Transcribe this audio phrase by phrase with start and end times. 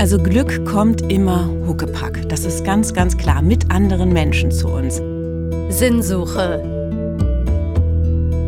[0.00, 2.26] Also Glück kommt immer Huckepack.
[2.30, 3.42] Das ist ganz, ganz klar.
[3.42, 4.96] Mit anderen Menschen zu uns.
[5.68, 6.62] Sinnsuche.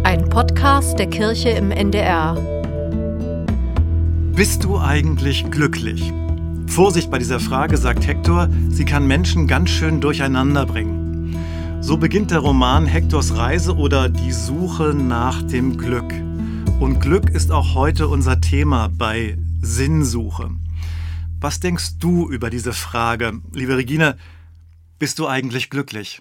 [0.03, 2.38] Ein Podcast der Kirche im NDR.
[4.35, 6.11] Bist du eigentlich glücklich?
[6.68, 11.37] Vorsicht bei dieser Frage, sagt Hector, sie kann Menschen ganz schön durcheinander bringen.
[11.82, 16.14] So beginnt der Roman Hectors Reise oder Die Suche nach dem Glück.
[16.80, 20.48] Und Glück ist auch heute unser Thema bei Sinnsuche.
[21.43, 23.40] Was denkst du über diese Frage?
[23.53, 24.17] Liebe Regine,
[25.00, 26.21] bist du eigentlich glücklich?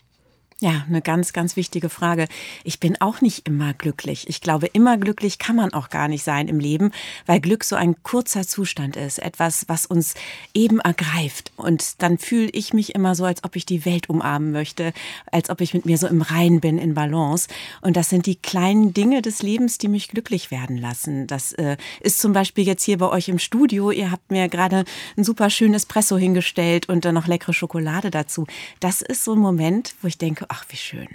[0.63, 2.27] Ja, eine ganz, ganz wichtige Frage.
[2.63, 4.29] Ich bin auch nicht immer glücklich.
[4.29, 6.91] Ich glaube, immer glücklich kann man auch gar nicht sein im Leben,
[7.25, 9.17] weil Glück so ein kurzer Zustand ist.
[9.17, 10.13] Etwas, was uns
[10.53, 11.51] eben ergreift.
[11.55, 14.93] Und dann fühle ich mich immer so, als ob ich die Welt umarmen möchte,
[15.31, 17.47] als ob ich mit mir so im Rein bin, in Balance.
[17.81, 21.25] Und das sind die kleinen Dinge des Lebens, die mich glücklich werden lassen.
[21.25, 23.89] Das äh, ist zum Beispiel jetzt hier bei euch im Studio.
[23.89, 24.85] Ihr habt mir gerade
[25.17, 28.45] ein super schönes Espresso hingestellt und dann noch leckere Schokolade dazu.
[28.79, 31.07] Das ist so ein Moment, wo ich denke, Ach, wie schön.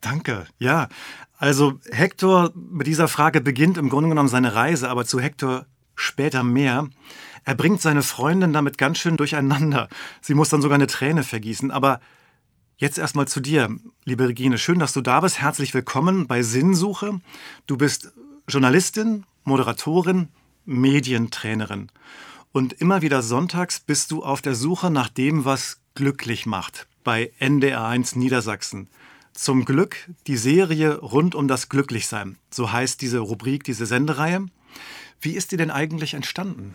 [0.00, 0.46] Danke.
[0.60, 0.88] Ja,
[1.38, 6.44] also Hector mit dieser Frage beginnt im Grunde genommen seine Reise, aber zu Hector später
[6.44, 6.86] mehr.
[7.42, 9.88] Er bringt seine Freundin damit ganz schön durcheinander.
[10.20, 11.72] Sie muss dann sogar eine Träne vergießen.
[11.72, 11.98] Aber
[12.76, 14.56] jetzt erstmal zu dir, liebe Regine.
[14.56, 15.40] Schön, dass du da bist.
[15.40, 17.20] Herzlich willkommen bei Sinnsuche.
[17.66, 18.12] Du bist
[18.46, 20.28] Journalistin, Moderatorin,
[20.64, 21.90] Medientrainerin.
[22.56, 27.30] Und immer wieder sonntags bist du auf der Suche nach dem, was glücklich macht bei
[27.38, 28.88] NDR1 Niedersachsen.
[29.34, 32.38] Zum Glück die Serie rund um das Glücklichsein.
[32.50, 34.46] So heißt diese Rubrik, diese Sendereihe.
[35.20, 36.74] Wie ist die denn eigentlich entstanden?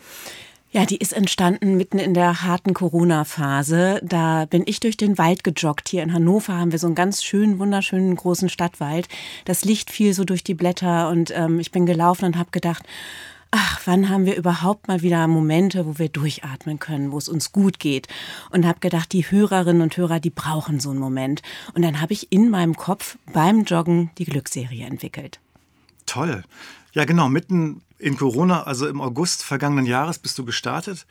[0.69, 4.01] Ja, die ist entstanden mitten in der harten Corona-Phase.
[4.03, 5.89] Da bin ich durch den Wald gejoggt.
[5.89, 9.07] Hier in Hannover haben wir so einen ganz schönen, wunderschönen großen Stadtwald.
[9.45, 12.85] Das Licht fiel so durch die Blätter und ähm, ich bin gelaufen und habe gedacht,
[13.51, 17.51] ach, wann haben wir überhaupt mal wieder Momente, wo wir durchatmen können, wo es uns
[17.51, 18.07] gut geht.
[18.49, 21.41] Und habe gedacht, die Hörerinnen und Hörer, die brauchen so einen Moment.
[21.73, 25.39] Und dann habe ich in meinem Kopf beim Joggen die Glücksserie entwickelt.
[26.05, 26.43] Toll.
[26.93, 31.05] Ja, genau, mitten in Corona, also im August vergangenen Jahres bist du gestartet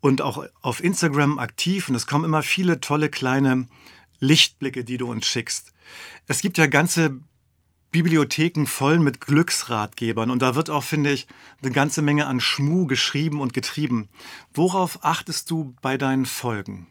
[0.00, 1.88] und auch auf Instagram aktiv.
[1.88, 3.66] Und es kommen immer viele tolle kleine
[4.20, 5.72] Lichtblicke, die du uns schickst.
[6.26, 7.20] Es gibt ja ganze
[7.94, 11.28] Bibliotheken voll mit Glücksratgebern und da wird auch, finde ich,
[11.62, 14.08] eine ganze Menge an Schmu geschrieben und getrieben.
[14.52, 16.88] Worauf achtest du bei deinen Folgen?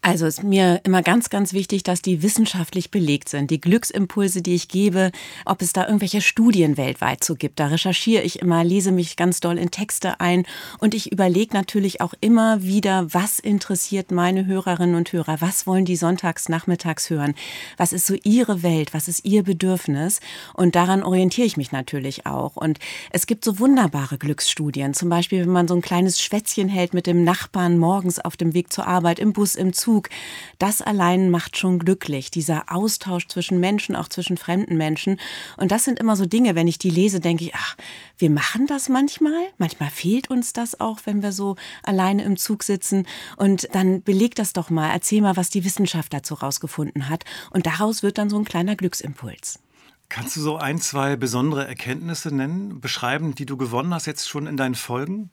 [0.00, 3.50] Also ist mir immer ganz, ganz wichtig, dass die wissenschaftlich belegt sind.
[3.50, 5.10] Die Glücksimpulse, die ich gebe,
[5.44, 7.58] ob es da irgendwelche Studien weltweit zu gibt.
[7.58, 10.46] Da recherchiere ich immer, lese mich ganz doll in Texte ein
[10.78, 15.40] und ich überlege natürlich auch immer wieder, was interessiert meine Hörerinnen und Hörer?
[15.40, 17.34] Was wollen die sonntags, nachmittags hören?
[17.76, 18.94] Was ist so ihre Welt?
[18.94, 20.20] Was ist ihr Bedürfnis?
[20.54, 22.54] Und daran orientiere ich mich natürlich auch.
[22.54, 22.78] Und
[23.10, 24.94] es gibt so wunderbare Glücksstudien.
[24.94, 28.54] Zum Beispiel, wenn man so ein kleines Schwätzchen hält mit dem Nachbarn morgens auf dem
[28.54, 30.10] Weg zur Arbeit, im Bus, im Zug, Zug.
[30.58, 35.18] Das allein macht schon glücklich, dieser Austausch zwischen Menschen, auch zwischen fremden Menschen.
[35.56, 37.74] Und das sind immer so Dinge, wenn ich die lese, denke ich, ach,
[38.18, 39.46] wir machen das manchmal.
[39.56, 43.06] Manchmal fehlt uns das auch, wenn wir so alleine im Zug sitzen.
[43.38, 47.24] Und dann beleg das doch mal, erzähl mal, was die Wissenschaft dazu rausgefunden hat.
[47.50, 49.58] Und daraus wird dann so ein kleiner Glücksimpuls.
[50.10, 54.46] Kannst du so ein, zwei besondere Erkenntnisse nennen, beschreiben, die du gewonnen hast jetzt schon
[54.46, 55.30] in deinen Folgen?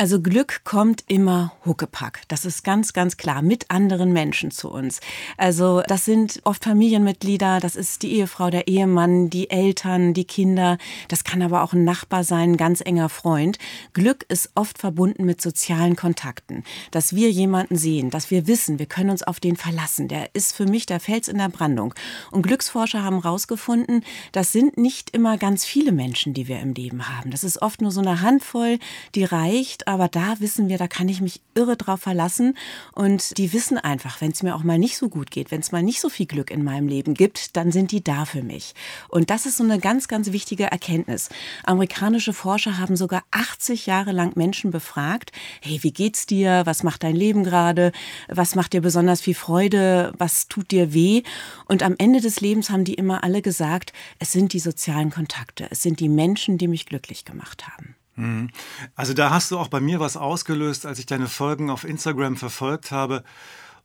[0.00, 2.20] Also Glück kommt immer Huckepack.
[2.28, 3.42] Das ist ganz, ganz klar.
[3.42, 5.00] Mit anderen Menschen zu uns.
[5.36, 10.78] Also das sind oft Familienmitglieder, das ist die Ehefrau, der Ehemann, die Eltern, die Kinder.
[11.08, 13.58] Das kann aber auch ein Nachbar sein, ein ganz enger Freund.
[13.92, 16.62] Glück ist oft verbunden mit sozialen Kontakten.
[16.92, 20.06] Dass wir jemanden sehen, dass wir wissen, wir können uns auf den verlassen.
[20.06, 21.92] Der ist für mich der Fels in der Brandung.
[22.30, 27.08] Und Glücksforscher haben herausgefunden, das sind nicht immer ganz viele Menschen, die wir im Leben
[27.08, 27.32] haben.
[27.32, 28.78] Das ist oft nur so eine Handvoll,
[29.16, 32.56] die reicht aber da wissen wir, da kann ich mich irre drauf verlassen.
[32.92, 35.72] Und die wissen einfach, wenn es mir auch mal nicht so gut geht, wenn es
[35.72, 38.74] mal nicht so viel Glück in meinem Leben gibt, dann sind die da für mich.
[39.08, 41.30] Und das ist so eine ganz, ganz wichtige Erkenntnis.
[41.64, 45.32] Amerikanische Forscher haben sogar 80 Jahre lang Menschen befragt,
[45.62, 46.62] hey, wie geht's dir?
[46.66, 47.92] Was macht dein Leben gerade?
[48.28, 50.12] Was macht dir besonders viel Freude?
[50.18, 51.22] Was tut dir weh?
[51.64, 55.66] Und am Ende des Lebens haben die immer alle gesagt, es sind die sozialen Kontakte,
[55.70, 57.97] es sind die Menschen, die mich glücklich gemacht haben.
[58.18, 58.50] Mhm.
[58.94, 62.36] Also da hast du auch bei mir was ausgelöst, als ich deine Folgen auf Instagram
[62.36, 63.24] verfolgt habe.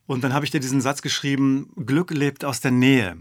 [0.05, 3.17] Und dann habe ich dir diesen Satz geschrieben, Glück lebt aus der Nähe.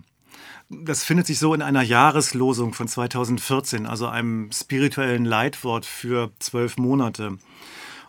[0.68, 6.78] Das findet sich so in einer Jahreslosung von 2014, also einem spirituellen Leitwort für zwölf
[6.78, 7.38] Monate.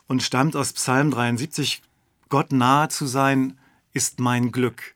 [0.07, 1.81] Und stammt aus Psalm 73,
[2.29, 3.59] Gott nahe zu sein,
[3.91, 4.95] ist mein Glück.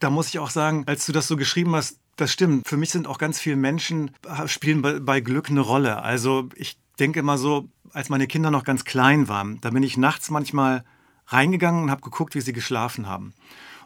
[0.00, 2.68] Da muss ich auch sagen, als du das so geschrieben hast, das stimmt.
[2.68, 4.10] Für mich sind auch ganz viele Menschen,
[4.46, 6.02] spielen bei, bei Glück eine Rolle.
[6.02, 9.96] Also ich denke immer so, als meine Kinder noch ganz klein waren, da bin ich
[9.96, 10.84] nachts manchmal
[11.26, 13.34] reingegangen und habe geguckt, wie sie geschlafen haben.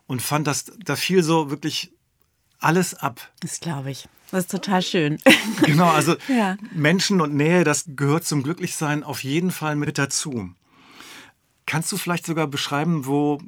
[0.07, 1.93] Und fand, dass da fiel so wirklich
[2.59, 3.33] alles ab.
[3.41, 4.09] Das glaube ich.
[4.31, 5.19] Das ist total schön.
[5.65, 6.57] Genau, also ja.
[6.73, 10.51] Menschen und Nähe, das gehört zum Glücklichsein auf jeden Fall mit dazu.
[11.67, 13.39] Kannst du vielleicht sogar beschreiben, wo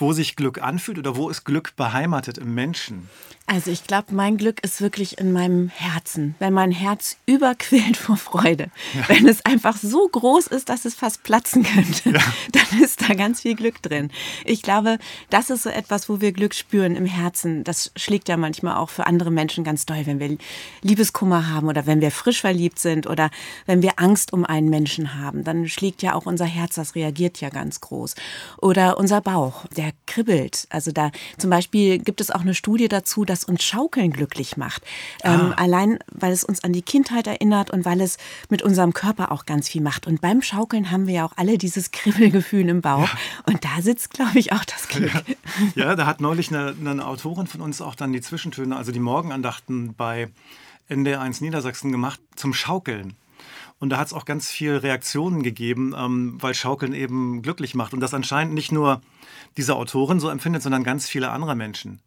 [0.00, 3.08] wo sich Glück anfühlt oder wo ist Glück beheimatet im Menschen?
[3.52, 8.16] Also ich glaube, mein Glück ist wirklich in meinem Herzen, wenn mein Herz überquillt vor
[8.16, 8.70] Freude.
[8.94, 9.08] Ja.
[9.08, 12.20] Wenn es einfach so groß ist, dass es fast platzen könnte, ja.
[12.52, 14.12] dann ist da ganz viel Glück drin.
[14.44, 14.98] Ich glaube,
[15.30, 17.64] das ist so etwas, wo wir Glück spüren im Herzen.
[17.64, 20.38] Das schlägt ja manchmal auch für andere Menschen ganz doll, wenn wir
[20.82, 23.32] Liebeskummer haben oder wenn wir frisch verliebt sind oder
[23.66, 25.42] wenn wir Angst um einen Menschen haben.
[25.42, 28.14] Dann schlägt ja auch unser Herz, das reagiert ja ganz groß.
[28.58, 30.66] Oder unser Bauch, der kribbelt.
[30.70, 34.82] Also da zum Beispiel gibt es auch eine Studie dazu, dass uns Schaukeln glücklich macht.
[35.22, 35.54] Ähm, ah.
[35.56, 39.46] allein, weil es uns an die Kindheit erinnert und weil es mit unserem Körper auch
[39.46, 40.06] ganz viel macht.
[40.06, 43.08] Und beim Schaukeln haben wir ja auch alle dieses Kribbelgefühl im Bauch.
[43.08, 43.18] Ja.
[43.46, 45.12] Und da sitzt, glaube ich, auch das Glück.
[45.74, 45.84] Ja.
[45.84, 49.00] ja, da hat neulich eine, eine Autorin von uns auch dann die Zwischentöne, also die
[49.00, 50.28] Morgenandachten bei
[50.88, 53.14] NDR1 Niedersachsen gemacht zum Schaukeln.
[53.80, 57.94] Und da hat es auch ganz viel Reaktionen gegeben, ähm, weil Schaukeln eben glücklich macht.
[57.94, 59.00] Und das anscheinend nicht nur
[59.56, 62.00] diese Autorin so empfindet, sondern ganz viele andere Menschen.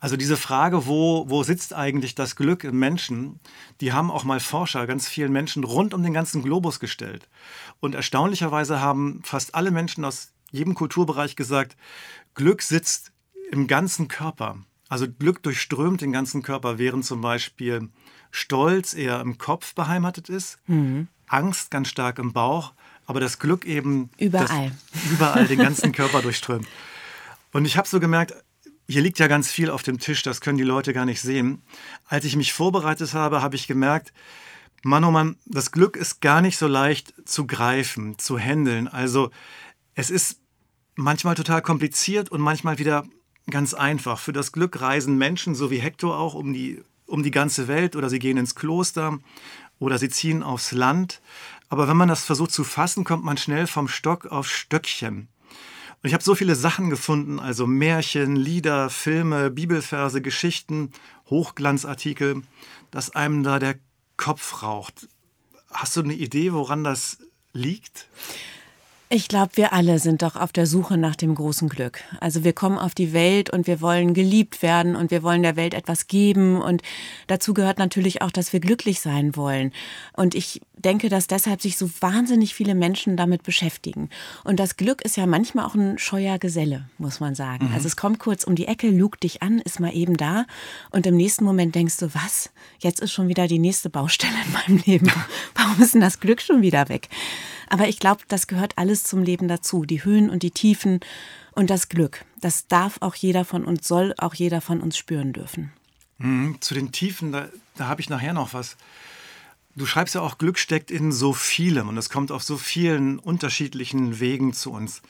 [0.00, 3.40] Also diese Frage, wo, wo sitzt eigentlich das Glück im Menschen,
[3.80, 7.28] die haben auch mal Forscher ganz vielen Menschen rund um den ganzen Globus gestellt.
[7.80, 11.76] Und erstaunlicherweise haben fast alle Menschen aus jedem Kulturbereich gesagt,
[12.34, 13.12] Glück sitzt
[13.50, 14.58] im ganzen Körper.
[14.88, 17.88] Also Glück durchströmt den ganzen Körper, während zum Beispiel
[18.34, 21.06] Stolz eher im Kopf beheimatet ist, mhm.
[21.28, 22.72] Angst ganz stark im Bauch,
[23.06, 24.72] aber das Glück eben überall,
[25.12, 26.66] überall den ganzen Körper durchströmt.
[27.52, 28.34] Und ich habe so gemerkt,
[28.88, 31.62] hier liegt ja ganz viel auf dem Tisch, das können die Leute gar nicht sehen.
[32.06, 34.12] Als ich mich vorbereitet habe, habe ich gemerkt,
[34.82, 38.88] Mann, oh Mann, das Glück ist gar nicht so leicht zu greifen, zu handeln.
[38.88, 39.30] Also
[39.94, 40.40] es ist
[40.96, 43.04] manchmal total kompliziert und manchmal wieder
[43.48, 44.18] ganz einfach.
[44.18, 46.82] Für das Glück reisen Menschen, so wie Hector auch, um die
[47.14, 49.18] um die ganze Welt oder sie gehen ins Kloster
[49.78, 51.22] oder sie ziehen aufs Land.
[51.68, 55.28] Aber wenn man das versucht zu fassen, kommt man schnell vom Stock auf Stöckchen.
[56.02, 60.90] Und ich habe so viele Sachen gefunden, also Märchen, Lieder, Filme, Bibelverse, Geschichten,
[61.30, 62.42] Hochglanzartikel,
[62.90, 63.76] dass einem da der
[64.16, 65.08] Kopf raucht.
[65.70, 67.18] Hast du eine Idee, woran das
[67.52, 68.08] liegt?
[69.10, 72.00] Ich glaube, wir alle sind doch auf der Suche nach dem großen Glück.
[72.20, 75.56] Also wir kommen auf die Welt und wir wollen geliebt werden und wir wollen der
[75.56, 76.60] Welt etwas geben.
[76.60, 76.82] Und
[77.26, 79.72] dazu gehört natürlich auch, dass wir glücklich sein wollen.
[80.14, 84.08] Und ich denke, dass deshalb sich so wahnsinnig viele Menschen damit beschäftigen.
[84.42, 87.68] Und das Glück ist ja manchmal auch ein scheuer Geselle, muss man sagen.
[87.68, 87.74] Mhm.
[87.74, 90.46] Also es kommt kurz um die Ecke, lugt dich an, ist mal eben da.
[90.90, 92.50] Und im nächsten Moment denkst du, was?
[92.78, 95.12] Jetzt ist schon wieder die nächste Baustelle in meinem Leben.
[95.54, 97.10] Warum ist denn das Glück schon wieder weg?
[97.68, 99.84] Aber ich glaube, das gehört alles zum Leben dazu.
[99.84, 101.00] Die Höhen und die Tiefen
[101.52, 102.24] und das Glück.
[102.40, 105.72] Das darf auch jeder von uns, soll auch jeder von uns spüren dürfen.
[106.18, 108.76] Mhm, zu den Tiefen, da, da habe ich nachher noch was.
[109.76, 113.18] Du schreibst ja auch, Glück steckt in so vielem und es kommt auf so vielen
[113.18, 115.02] unterschiedlichen Wegen zu uns.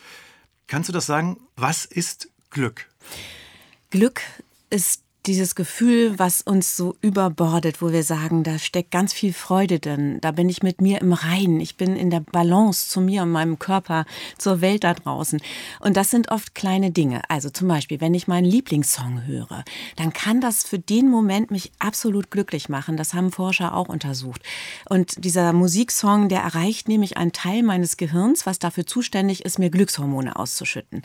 [0.66, 1.38] Kannst du das sagen?
[1.56, 2.88] Was ist Glück?
[3.90, 4.22] Glück
[4.70, 9.80] ist dieses Gefühl, was uns so überbordet, wo wir sagen, da steckt ganz viel Freude
[9.80, 13.22] drin, da bin ich mit mir im Reinen, ich bin in der Balance zu mir
[13.22, 14.04] und meinem Körper,
[14.36, 15.40] zur Welt da draußen.
[15.80, 17.22] Und das sind oft kleine Dinge.
[17.28, 19.64] Also zum Beispiel, wenn ich meinen Lieblingssong höre,
[19.96, 22.96] dann kann das für den Moment mich absolut glücklich machen.
[22.96, 24.42] Das haben Forscher auch untersucht.
[24.88, 29.70] Und dieser Musiksong, der erreicht nämlich einen Teil meines Gehirns, was dafür zuständig ist, mir
[29.70, 31.02] Glückshormone auszuschütten.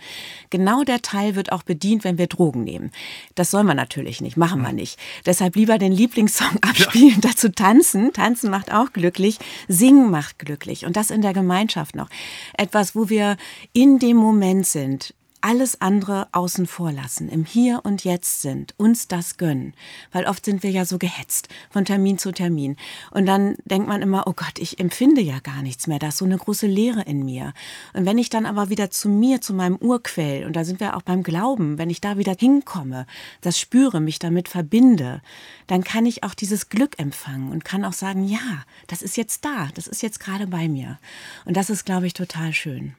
[0.50, 2.92] Genau der Teil wird auch bedient, wenn wir Drogen nehmen.
[3.36, 4.76] Das soll man natürlich natürlich nicht, machen wir hm.
[4.76, 5.00] nicht.
[5.26, 7.22] Deshalb lieber den Lieblingssong abspielen, ja.
[7.30, 8.12] dazu tanzen.
[8.14, 9.38] Tanzen macht auch glücklich,
[9.68, 12.10] singen macht glücklich und das in der Gemeinschaft noch.
[12.58, 13.38] Etwas, wo wir
[13.74, 19.08] in dem Moment sind, alles andere außen vor lassen, im Hier und Jetzt sind, uns
[19.08, 19.74] das gönnen.
[20.12, 22.76] Weil oft sind wir ja so gehetzt von Termin zu Termin.
[23.12, 26.18] Und dann denkt man immer, oh Gott, ich empfinde ja gar nichts mehr, da ist
[26.18, 27.54] so eine große Leere in mir.
[27.94, 30.96] Und wenn ich dann aber wieder zu mir, zu meinem Urquell, und da sind wir
[30.96, 33.06] auch beim Glauben, wenn ich da wieder hinkomme,
[33.42, 35.22] das spüre, mich damit verbinde,
[35.68, 39.46] dann kann ich auch dieses Glück empfangen und kann auch sagen, ja, das ist jetzt
[39.46, 41.00] da, das ist jetzt gerade bei mir.
[41.46, 42.96] Und das ist, glaube ich, total schön.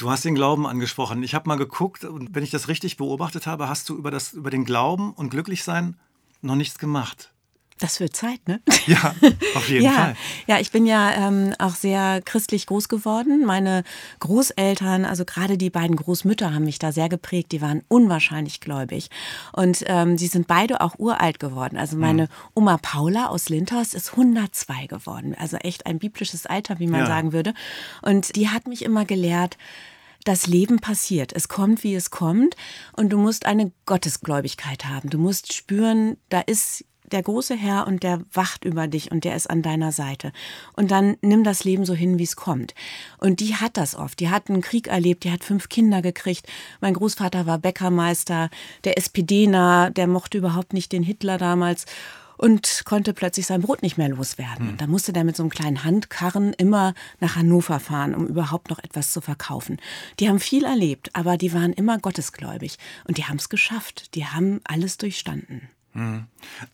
[0.00, 1.22] Du hast den Glauben angesprochen.
[1.22, 4.32] Ich habe mal geguckt und wenn ich das richtig beobachtet habe, hast du über, das,
[4.32, 5.94] über den Glauben und Glücklichsein
[6.40, 7.32] noch nichts gemacht.
[7.80, 8.60] Das wird Zeit, ne?
[8.86, 9.14] Ja,
[9.54, 9.92] auf jeden ja.
[9.92, 10.16] Fall.
[10.46, 13.44] Ja, ich bin ja ähm, auch sehr christlich groß geworden.
[13.44, 13.84] Meine
[14.20, 17.52] Großeltern, also gerade die beiden Großmütter, haben mich da sehr geprägt.
[17.52, 19.10] Die waren unwahrscheinlich gläubig.
[19.52, 21.76] Und ähm, sie sind beide auch uralt geworden.
[21.76, 25.34] Also meine Oma Paula aus Lindhorst ist 102 geworden.
[25.38, 27.06] Also echt ein biblisches Alter, wie man Ja.
[27.06, 27.52] sagen würde.
[28.02, 29.56] Und die hat mich immer gelehrt,
[30.24, 31.32] das Leben passiert.
[31.34, 32.56] Es kommt, wie es kommt.
[32.96, 35.10] Und du musst eine Gottesgläubigkeit haben.
[35.10, 39.34] Du musst spüren, da ist der große Herr und der wacht über dich und der
[39.34, 40.32] ist an deiner Seite.
[40.74, 42.74] Und dann nimm das Leben so hin, wie es kommt.
[43.18, 44.20] Und die hat das oft.
[44.20, 46.46] Die hat einen Krieg erlebt, die hat fünf Kinder gekriegt.
[46.80, 48.50] Mein Großvater war Bäckermeister,
[48.84, 51.86] der SPD-nah, der mochte überhaupt nicht den Hitler damals
[52.40, 54.70] und konnte plötzlich sein Brot nicht mehr loswerden.
[54.70, 58.70] Und da musste der mit so einem kleinen Handkarren immer nach Hannover fahren, um überhaupt
[58.70, 59.76] noch etwas zu verkaufen.
[60.18, 64.14] Die haben viel erlebt, aber die waren immer gottesgläubig und die haben es geschafft.
[64.14, 65.68] Die haben alles durchstanden.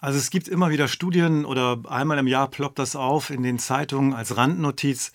[0.00, 3.58] Also es gibt immer wieder Studien oder einmal im Jahr ploppt das auf in den
[3.58, 5.12] Zeitungen als Randnotiz.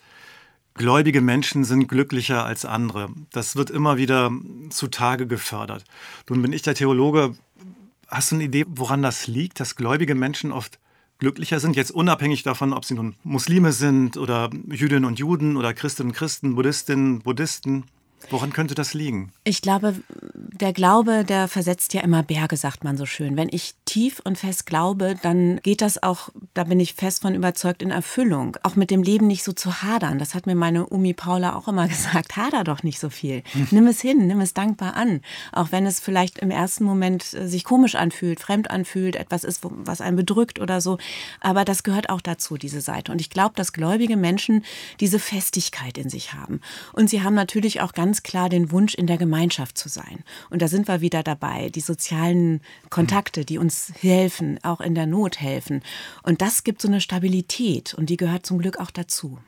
[0.74, 3.08] Gläubige Menschen sind glücklicher als andere.
[3.30, 4.30] Das wird immer wieder
[4.68, 5.84] zutage gefördert.
[6.28, 7.34] Nun bin ich der Theologe.
[8.12, 10.78] Hast du eine Idee, woran das liegt, dass gläubige Menschen oft
[11.16, 11.76] glücklicher sind?
[11.76, 16.14] Jetzt unabhängig davon, ob sie nun Muslime sind oder Jüdinnen und Juden oder Christinnen und
[16.14, 17.84] Christen, Buddhistinnen, Buddhisten.
[18.30, 19.32] Woran könnte das liegen?
[19.44, 19.94] Ich glaube,
[20.62, 23.36] der Glaube, der versetzt ja immer Berge, sagt man so schön.
[23.36, 27.34] Wenn ich tief und fest glaube, dann geht das auch, da bin ich fest von
[27.34, 28.56] überzeugt, in Erfüllung.
[28.62, 30.18] Auch mit dem Leben nicht so zu hadern.
[30.18, 32.36] Das hat mir meine Umi Paula auch immer gesagt.
[32.36, 33.42] Hader doch nicht so viel.
[33.70, 35.20] Nimm es hin, nimm es dankbar an.
[35.52, 39.60] Auch wenn es vielleicht im ersten Moment äh, sich komisch anfühlt, fremd anfühlt, etwas ist,
[39.62, 40.98] was einen bedrückt oder so.
[41.40, 43.10] Aber das gehört auch dazu, diese Seite.
[43.10, 44.64] Und ich glaube, dass gläubige Menschen
[45.00, 46.60] diese Festigkeit in sich haben.
[46.92, 50.22] Und sie haben natürlich auch ganz klar den Wunsch, in der Gemeinschaft zu sein.
[50.50, 55.06] Und da sind wir wieder dabei, die sozialen Kontakte, die uns helfen, auch in der
[55.06, 55.82] Not helfen.
[56.22, 59.38] Und das gibt so eine Stabilität und die gehört zum Glück auch dazu.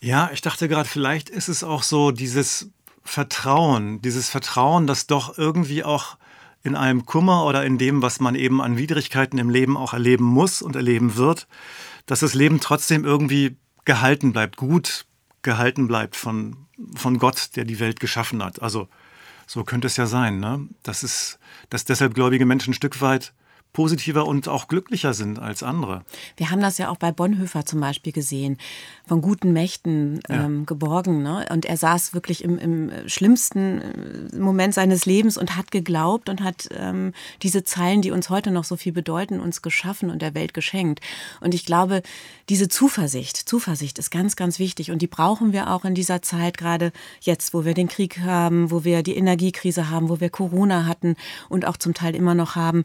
[0.00, 2.68] Ja, ich dachte gerade, vielleicht ist es auch so dieses
[3.02, 6.18] Vertrauen, dieses Vertrauen, das doch irgendwie auch
[6.62, 10.24] in einem Kummer oder in dem, was man eben an Widrigkeiten im Leben auch erleben
[10.24, 11.46] muss und erleben wird,
[12.06, 15.06] dass das Leben trotzdem irgendwie gehalten bleibt, gut
[15.42, 18.62] gehalten bleibt von, von Gott, der die Welt geschaffen hat.
[18.62, 18.88] Also
[19.46, 20.68] so könnte es ja sein, ne?
[20.82, 21.38] dass, es,
[21.70, 23.32] dass deshalb gläubige Menschen ein Stück weit
[23.72, 26.02] positiver und auch glücklicher sind als andere.
[26.36, 28.58] Wir haben das ja auch bei Bonhoeffer zum Beispiel gesehen,
[29.06, 31.22] von guten Mächten ähm, geborgen.
[31.22, 31.46] Ne?
[31.50, 33.80] Und er saß wirklich im, im schlimmsten
[34.32, 38.50] äh, Moment seines Lebens und hat geglaubt und hat ähm, diese Zeilen, die uns heute
[38.50, 41.00] noch so viel bedeuten, uns geschaffen und der Welt geschenkt.
[41.40, 42.02] Und ich glaube,
[42.48, 44.90] diese Zuversicht, Zuversicht ist ganz, ganz wichtig.
[44.90, 48.72] Und die brauchen wir auch in dieser Zeit, gerade jetzt, wo wir den Krieg haben,
[48.72, 51.14] wo wir die Energiekrise haben, wo wir Corona hatten
[51.48, 52.84] und auch zum Teil immer noch haben.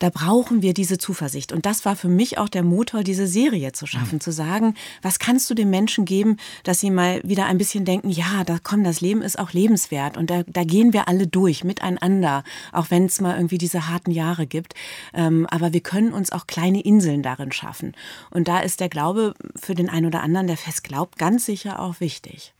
[0.00, 0.23] Da brauchen
[0.62, 1.52] wir diese Zuversicht.
[1.52, 5.18] Und das war für mich auch der Motor, diese Serie zu schaffen, zu sagen, was
[5.18, 8.84] kannst du den Menschen geben, dass sie mal wieder ein bisschen denken, ja, da komm,
[8.84, 13.06] das Leben ist auch lebenswert und da, da gehen wir alle durch, miteinander, auch wenn
[13.06, 14.74] es mal irgendwie diese harten Jahre gibt.
[15.12, 17.92] Ähm, aber wir können uns auch kleine Inseln darin schaffen.
[18.30, 21.80] Und da ist der Glaube für den einen oder anderen, der fest glaubt, ganz sicher
[21.80, 22.54] auch wichtig.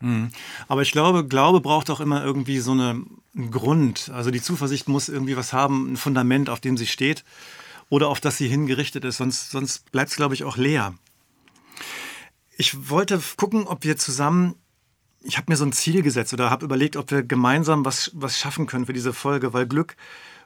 [0.68, 3.04] Aber ich glaube, Glaube braucht auch immer irgendwie so eine,
[3.36, 4.10] einen Grund.
[4.14, 7.24] Also die Zuversicht muss irgendwie was haben, ein Fundament, auf dem sie steht
[7.88, 9.18] oder auf das sie hingerichtet ist.
[9.18, 10.94] Sonst, sonst bleibt es, glaube ich, auch leer.
[12.56, 14.54] Ich wollte gucken, ob wir zusammen,
[15.22, 18.38] ich habe mir so ein Ziel gesetzt oder habe überlegt, ob wir gemeinsam was, was
[18.38, 19.96] schaffen können für diese Folge, weil Glück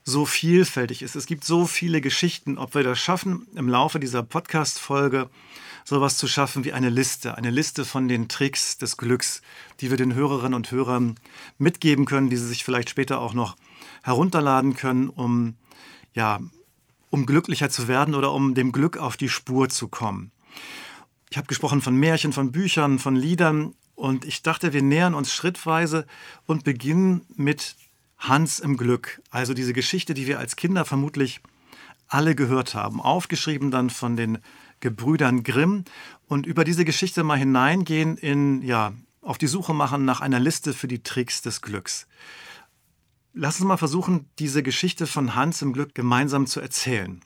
[0.05, 1.17] so vielfältig ist.
[1.17, 5.29] Es gibt so viele Geschichten, ob wir das schaffen, im Laufe dieser Podcast-Folge
[5.89, 9.41] sowas zu schaffen wie eine Liste, eine Liste von den Tricks des Glücks,
[9.81, 11.15] die wir den Hörerinnen und Hörern
[11.57, 13.57] mitgeben können, die sie sich vielleicht später auch noch
[14.03, 15.55] herunterladen können, um
[16.13, 16.41] ja,
[17.09, 20.31] um glücklicher zu werden oder um dem Glück auf die Spur zu kommen.
[21.31, 25.33] Ich habe gesprochen von Märchen, von Büchern, von Liedern und ich dachte, wir nähern uns
[25.33, 26.07] schrittweise
[26.45, 27.77] und beginnen mit
[28.19, 31.41] Hans im Glück, also diese Geschichte, die wir als Kinder vermutlich
[32.09, 34.39] alle gehört haben, aufgeschrieben dann von den
[34.81, 35.85] Gebrüdern Grimm
[36.27, 40.73] und über diese Geschichte mal hineingehen in ja, auf die Suche machen nach einer Liste
[40.73, 42.07] für die Tricks des Glücks.
[43.35, 47.21] Lass uns mal versuchen, diese Geschichte von Hans im Glück gemeinsam zu erzählen.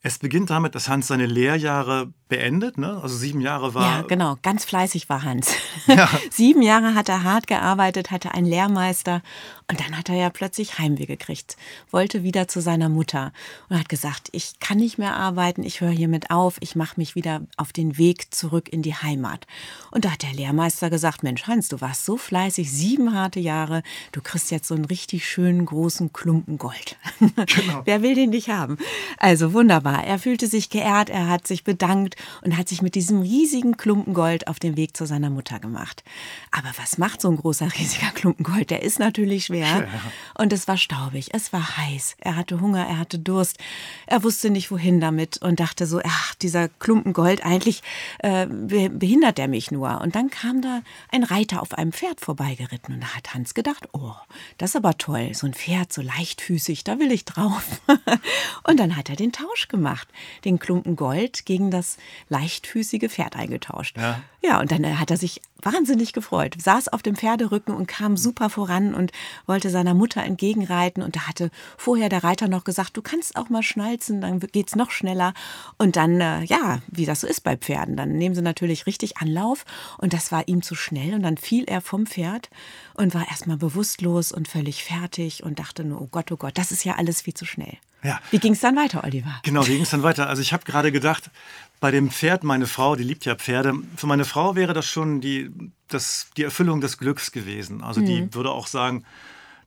[0.00, 3.00] Es beginnt damit, dass Hans seine Lehrjahre beendet, ne?
[3.02, 4.00] Also sieben Jahre war.
[4.00, 5.54] Ja, genau, ganz fleißig war Hans.
[5.86, 6.10] Ja.
[6.30, 9.22] sieben Jahre hat er hart gearbeitet, hatte einen Lehrmeister
[9.68, 11.56] und dann hat er ja plötzlich Heimweh gekriegt,
[11.90, 13.32] wollte wieder zu seiner Mutter
[13.68, 17.14] und hat gesagt, ich kann nicht mehr arbeiten, ich höre hiermit auf, ich mache mich
[17.14, 19.46] wieder auf den Weg zurück in die Heimat.
[19.90, 23.82] Und da hat der Lehrmeister gesagt, Mensch Hans, du warst so fleißig, sieben harte Jahre,
[24.12, 26.96] du kriegst jetzt so einen richtig schönen großen Klumpen Gold.
[27.18, 27.82] Genau.
[27.84, 28.76] Wer will den nicht haben?
[29.16, 33.20] Also wunderbar, er fühlte sich geehrt, er hat sich bedankt und hat sich mit diesem
[33.20, 36.02] riesigen Klumpen Gold auf den Weg zu seiner Mutter gemacht.
[36.50, 38.70] Aber was macht so ein großer, riesiger Klumpen Gold?
[38.70, 39.66] Der ist natürlich schwer.
[39.66, 39.88] Ja.
[40.36, 43.58] Und es war staubig, es war heiß, er hatte Hunger, er hatte Durst.
[44.06, 47.82] Er wusste nicht, wohin damit und dachte so, ach, dieser Klumpen Gold, eigentlich
[48.18, 50.00] äh, behindert er mich nur.
[50.00, 53.88] Und dann kam da ein Reiter auf einem Pferd vorbeigeritten und da hat Hans gedacht,
[53.92, 54.14] oh,
[54.58, 57.64] das ist aber toll, so ein Pferd, so leichtfüßig, da will ich drauf.
[58.64, 60.08] und dann hat er den Tausch gemacht,
[60.44, 61.96] den Klumpen Gold gegen das
[62.28, 63.96] leichtfüßige Pferd eingetauscht.
[63.96, 67.86] Ja, ja und dann äh, hat er sich wahnsinnig gefreut, saß auf dem Pferderücken und
[67.86, 69.12] kam super voran und
[69.46, 71.02] wollte seiner Mutter entgegenreiten.
[71.02, 74.76] Und da hatte vorher der Reiter noch gesagt, du kannst auch mal schnalzen, dann geht's
[74.76, 75.34] noch schneller.
[75.76, 79.16] Und dann, äh, ja, wie das so ist bei Pferden, dann nehmen sie natürlich richtig
[79.18, 79.64] Anlauf.
[79.98, 81.14] Und das war ihm zu schnell.
[81.14, 82.50] Und dann fiel er vom Pferd
[82.94, 86.72] und war erstmal bewusstlos und völlig fertig und dachte nur, oh Gott, oh Gott, das
[86.72, 87.78] ist ja alles viel zu schnell.
[88.02, 88.20] Ja.
[88.30, 89.40] Wie ging es dann weiter, Oliver?
[89.42, 90.28] Genau, wie ging es dann weiter?
[90.28, 91.30] Also ich habe gerade gedacht,
[91.80, 95.20] bei dem Pferd, meine Frau, die liebt ja Pferde, für meine Frau wäre das schon
[95.20, 95.50] die,
[95.88, 97.82] das, die Erfüllung des Glücks gewesen.
[97.82, 98.06] Also mhm.
[98.06, 99.04] die würde auch sagen,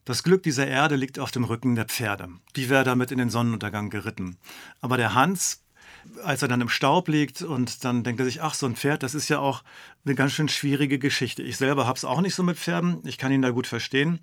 [0.05, 2.27] das Glück dieser Erde liegt auf dem Rücken der Pferde.
[2.55, 4.37] Die wäre damit in den Sonnenuntergang geritten.
[4.81, 5.63] Aber der Hans,
[6.23, 9.03] als er dann im Staub liegt und dann denkt er sich, ach, so ein Pferd,
[9.03, 9.63] das ist ja auch
[10.03, 11.43] eine ganz schön schwierige Geschichte.
[11.43, 14.19] Ich selber habe es auch nicht so mit Pferden, ich kann ihn da gut verstehen.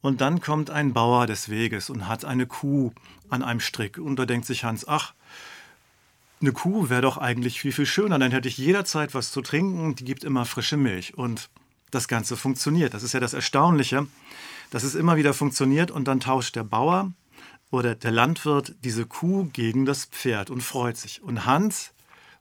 [0.00, 2.92] Und dann kommt ein Bauer des Weges und hat eine Kuh
[3.28, 3.98] an einem Strick.
[3.98, 5.14] Und da denkt sich Hans, ach,
[6.40, 8.18] eine Kuh wäre doch eigentlich viel, viel schöner.
[8.18, 11.16] Dann hätte ich jederzeit was zu trinken, die gibt immer frische Milch.
[11.16, 11.50] Und
[11.90, 12.94] das Ganze funktioniert.
[12.94, 14.06] Das ist ja das Erstaunliche,
[14.70, 17.12] dass es immer wieder funktioniert und dann tauscht der Bauer
[17.70, 21.22] oder der Landwirt diese Kuh gegen das Pferd und freut sich.
[21.22, 21.92] Und Hans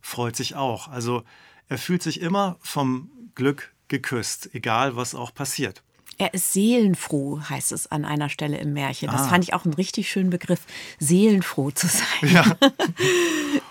[0.01, 0.88] freut sich auch.
[0.88, 1.24] Also
[1.68, 5.84] er fühlt sich immer vom Glück geküsst, egal was auch passiert.
[6.18, 9.10] Er ist seelenfroh, heißt es an einer Stelle im Märchen.
[9.10, 9.29] Das ah.
[9.29, 10.60] fand ich auch einen richtig schönen Begriff,
[11.00, 12.34] seelenfroh zu sein.
[12.34, 12.58] Ja.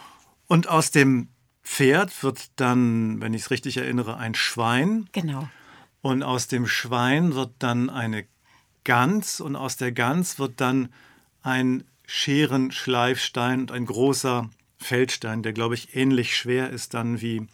[0.48, 1.28] Und aus dem
[1.62, 5.08] Pferd wird dann, wenn ich es richtig erinnere, ein Schwein.
[5.12, 5.48] Genau.
[6.00, 8.26] Und aus dem Schwein wird dann eine
[8.84, 10.88] Gans und aus der Gans wird dann
[11.42, 17.46] ein Scherenschleifstein und ein großer Feldstein, der, glaube ich, ähnlich schwer ist dann wie,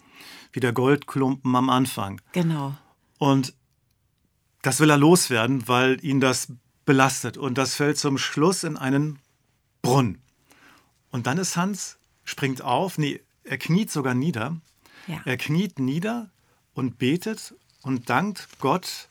[0.53, 2.21] wie der Goldklumpen am Anfang.
[2.33, 2.77] Genau.
[3.19, 3.55] Und
[4.63, 6.53] das will er loswerden, weil ihn das
[6.85, 7.37] belastet.
[7.37, 9.18] Und das fällt zum Schluss in einen
[9.83, 10.23] Brunnen.
[11.11, 14.57] Und dann ist Hans, springt auf, nee, er kniet sogar nieder.
[15.07, 15.21] Ja.
[15.25, 16.31] Er kniet nieder
[16.75, 19.09] und betet und dankt Gott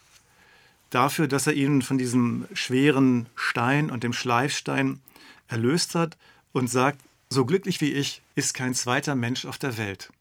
[0.90, 5.00] dafür, dass er ihn von diesem schweren Stein und dem Schleifstein
[5.48, 6.18] erlöst hat
[6.52, 7.00] und sagt,
[7.30, 10.12] so glücklich wie ich ist kein zweiter Mensch auf der Welt.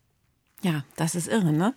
[0.62, 1.74] Ja, das ist irre, ne?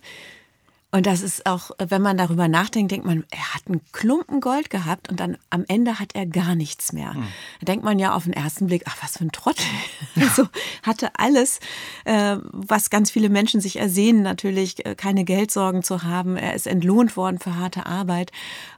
[0.96, 4.70] Und das ist auch, wenn man darüber nachdenkt, denkt man, er hat einen Klumpen Gold
[4.70, 7.12] gehabt und dann am Ende hat er gar nichts mehr.
[7.12, 7.26] Hm.
[7.60, 9.66] Da denkt man ja auf den ersten Blick, ach, was für ein Trottel.
[10.14, 10.26] Ja.
[10.36, 10.48] Also
[10.82, 11.60] hatte alles,
[12.04, 16.38] äh, was ganz viele Menschen sich ersehnen, natürlich äh, keine Geldsorgen zu haben.
[16.38, 18.32] Er ist entlohnt worden für harte Arbeit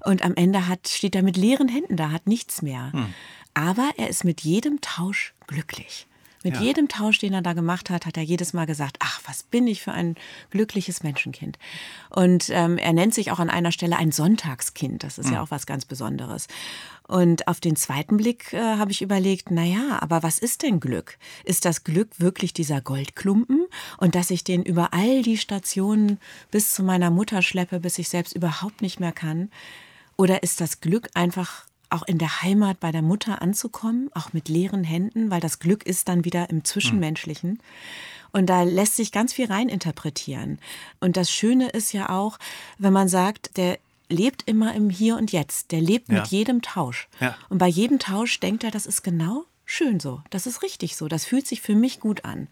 [0.05, 2.93] und am Ende hat, steht er mit leeren Händen da, hat nichts mehr.
[2.93, 3.15] Hm.
[3.55, 6.09] Aber er ist mit jedem Tausch glücklich.
[6.49, 6.63] Mit ja.
[6.63, 9.67] jedem Tausch, den er da gemacht hat, hat er jedes Mal gesagt, ach, was bin
[9.67, 10.15] ich für ein
[10.49, 11.59] glückliches Menschenkind.
[12.09, 15.05] Und ähm, er nennt sich auch an einer Stelle ein Sonntagskind.
[15.05, 15.35] Das ist mhm.
[15.35, 16.47] ja auch was ganz Besonderes.
[17.07, 20.81] Und auf den zweiten Blick äh, habe ich überlegt, na ja, aber was ist denn
[20.81, 21.19] Glück?
[21.45, 23.67] Ist das Glück wirklich dieser Goldklumpen
[23.99, 26.19] und dass ich den über all die Stationen
[26.51, 29.51] bis zu meiner Mutter schleppe, bis ich selbst überhaupt nicht mehr kann?
[30.17, 34.49] Oder ist das Glück einfach auch in der Heimat bei der Mutter anzukommen, auch mit
[34.49, 37.61] leeren Händen, weil das Glück ist dann wieder im Zwischenmenschlichen.
[38.33, 40.59] Und da lässt sich ganz viel reininterpretieren.
[41.01, 42.39] Und das Schöne ist ja auch,
[42.77, 45.73] wenn man sagt, der lebt immer im Hier und Jetzt.
[45.73, 46.21] Der lebt ja.
[46.21, 47.09] mit jedem Tausch.
[47.21, 47.37] Ja.
[47.49, 50.23] Und bei jedem Tausch denkt er, das ist genau schön so.
[50.31, 51.09] Das ist richtig so.
[51.09, 52.49] Das fühlt sich für mich gut an.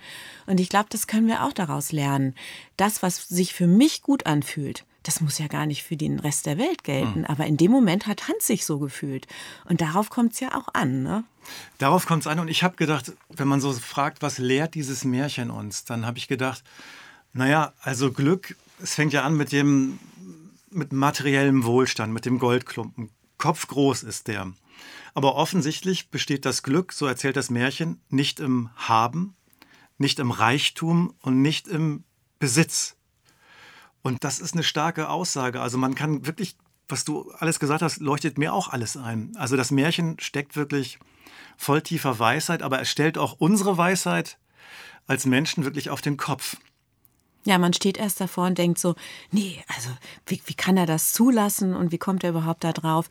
[0.46, 2.35] Und ich glaube, das können wir auch daraus lernen.
[2.77, 6.46] Das, was sich für mich gut anfühlt, das muss ja gar nicht für den Rest
[6.46, 7.20] der Welt gelten.
[7.20, 7.24] Mhm.
[7.26, 9.26] Aber in dem Moment hat Hans sich so gefühlt.
[9.64, 11.02] Und darauf kommt es ja auch an.
[11.02, 11.24] Ne?
[11.78, 12.40] Darauf kommt es an.
[12.40, 16.18] Und ich habe gedacht, wenn man so fragt, was lehrt dieses Märchen uns, dann habe
[16.18, 16.64] ich gedacht,
[17.32, 19.98] naja, also Glück, es fängt ja an mit dem,
[20.70, 23.10] mit materiellem Wohlstand, mit dem Goldklumpen.
[23.38, 24.52] Kopfgroß ist der.
[25.14, 29.34] Aber offensichtlich besteht das Glück, so erzählt das Märchen, nicht im Haben,
[29.98, 32.04] nicht im Reichtum und nicht im
[32.38, 32.95] Besitz.
[34.06, 35.60] Und das ist eine starke Aussage.
[35.60, 36.54] Also man kann wirklich,
[36.88, 39.32] was du alles gesagt hast, leuchtet mir auch alles ein.
[39.34, 41.00] Also das Märchen steckt wirklich
[41.56, 44.38] voll tiefer Weisheit, aber es stellt auch unsere Weisheit
[45.08, 46.56] als Menschen wirklich auf den Kopf.
[47.46, 48.96] Ja, man steht erst davor und denkt so,
[49.30, 49.88] nee, also
[50.26, 53.06] wie, wie kann er das zulassen und wie kommt er überhaupt da drauf?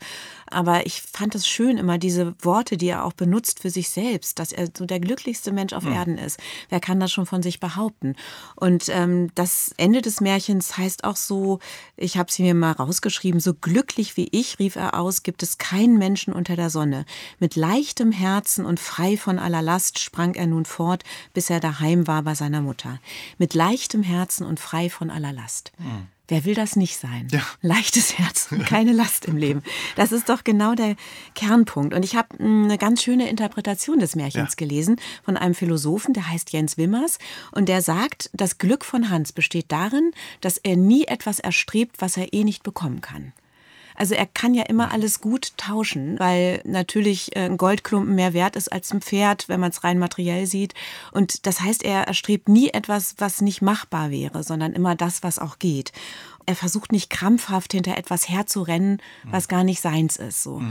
[0.46, 4.38] Aber ich fand es schön, immer diese Worte, die er auch benutzt für sich selbst,
[4.38, 5.92] dass er so der glücklichste Mensch auf mhm.
[5.92, 6.38] Erden ist.
[6.68, 8.14] Wer kann das schon von sich behaupten?
[8.56, 11.58] Und ähm, das Ende des Märchens heißt auch so,
[11.96, 15.56] ich habe sie mir mal rausgeschrieben, so glücklich wie ich, rief er aus, gibt es
[15.56, 17.06] keinen Menschen unter der Sonne.
[17.38, 22.06] Mit leichtem Herzen und frei von aller Last sprang er nun fort, bis er daheim
[22.06, 23.00] war bei seiner Mutter.
[23.38, 25.70] Mit leichtem Herzen Herzen und frei von aller Last.
[25.78, 26.08] Mhm.
[26.28, 27.28] Wer will das nicht sein?
[27.30, 27.42] Ja.
[27.62, 29.62] Leichtes Herz und keine Last im Leben.
[29.94, 30.96] Das ist doch genau der
[31.36, 31.94] Kernpunkt.
[31.94, 34.56] Und ich habe hm, eine ganz schöne Interpretation des Märchens ja.
[34.56, 37.18] gelesen von einem Philosophen, der heißt Jens Wimmers.
[37.52, 40.10] Und der sagt, das Glück von Hans besteht darin,
[40.40, 43.32] dass er nie etwas erstrebt, was er eh nicht bekommen kann.
[43.96, 48.56] Also er kann ja immer alles gut tauschen, weil natürlich äh, ein Goldklumpen mehr wert
[48.56, 50.74] ist als ein Pferd, wenn man es rein materiell sieht.
[51.12, 55.38] Und das heißt, er erstrebt nie etwas, was nicht machbar wäre, sondern immer das, was
[55.38, 55.92] auch geht
[56.46, 60.42] er versucht nicht krampfhaft hinter etwas herzurennen, was gar nicht seins ist.
[60.42, 60.62] So.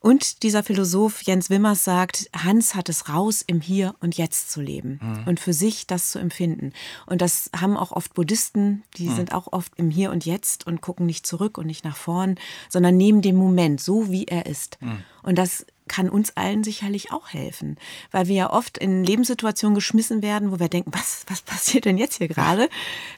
[0.00, 4.60] Und dieser Philosoph Jens Wimmers sagt, Hans hat es raus, im Hier und Jetzt zu
[4.60, 5.24] leben mhm.
[5.26, 6.72] und für sich das zu empfinden.
[7.06, 9.16] Und das haben auch oft Buddhisten, die mhm.
[9.16, 12.36] sind auch oft im Hier und Jetzt und gucken nicht zurück und nicht nach vorn,
[12.68, 14.78] sondern nehmen den Moment so, wie er ist.
[14.80, 15.02] Mhm.
[15.22, 17.76] Und das kann uns allen sicherlich auch helfen,
[18.10, 21.98] weil wir ja oft in Lebenssituationen geschmissen werden, wo wir denken, was, was passiert denn
[21.98, 22.68] jetzt hier gerade?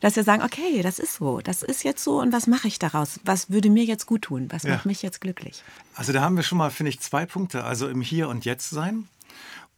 [0.00, 2.78] Dass wir sagen, okay, das ist so, das ist jetzt so und was mache ich
[2.78, 3.20] daraus?
[3.24, 4.46] Was würde mir jetzt gut tun?
[4.50, 4.74] Was ja.
[4.74, 5.62] macht mich jetzt glücklich?
[5.94, 7.64] Also da haben wir schon mal, finde ich, zwei Punkte.
[7.64, 9.08] Also im Hier und Jetzt sein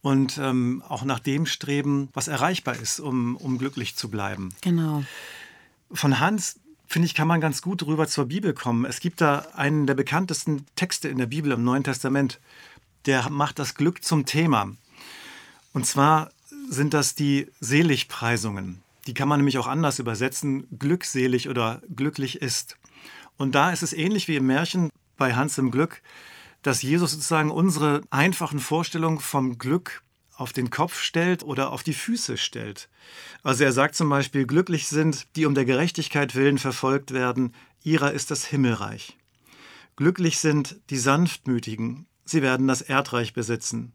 [0.02, 4.50] und ähm, auch nach dem streben, was erreichbar ist, um, um glücklich zu bleiben.
[4.60, 5.04] Genau.
[5.90, 8.84] Von Hans finde ich, kann man ganz gut rüber zur Bibel kommen.
[8.84, 12.38] Es gibt da einen der bekanntesten Texte in der Bibel im Neuen Testament
[13.06, 14.74] der macht das Glück zum Thema.
[15.72, 16.30] Und zwar
[16.68, 18.82] sind das die Seligpreisungen.
[19.06, 22.76] Die kann man nämlich auch anders übersetzen, glückselig oder glücklich ist.
[23.36, 26.02] Und da ist es ähnlich wie im Märchen bei Hans im Glück,
[26.62, 30.02] dass Jesus sozusagen unsere einfachen Vorstellungen vom Glück
[30.36, 32.88] auf den Kopf stellt oder auf die Füße stellt.
[33.42, 38.12] Also er sagt zum Beispiel, glücklich sind, die um der Gerechtigkeit willen verfolgt werden, ihrer
[38.12, 39.18] ist das Himmelreich.
[39.96, 43.92] Glücklich sind die Sanftmütigen, sie werden das Erdreich besitzen.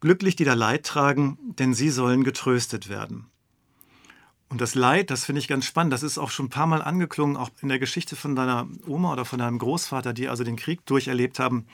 [0.00, 3.26] Glücklich die da Leid tragen, denn sie sollen getröstet werden.
[4.52, 6.82] Und das Leid, das finde ich ganz spannend, das ist auch schon ein paar Mal
[6.82, 10.56] angeklungen, auch in der Geschichte von deiner Oma oder von deinem Großvater, die also den
[10.56, 11.64] Krieg durcherlebt haben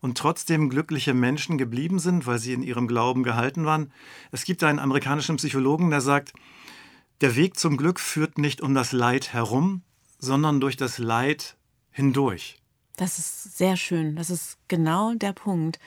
[0.00, 3.92] und trotzdem glückliche Menschen geblieben sind, weil sie in ihrem Glauben gehalten waren.
[4.30, 6.32] Es gibt einen amerikanischen Psychologen, der sagt,
[7.20, 9.82] der Weg zum Glück führt nicht um das Leid herum,
[10.20, 11.56] sondern durch das Leid
[11.90, 12.62] hindurch.
[12.96, 14.14] Das ist sehr schön.
[14.14, 15.78] Das ist genau der Punkt.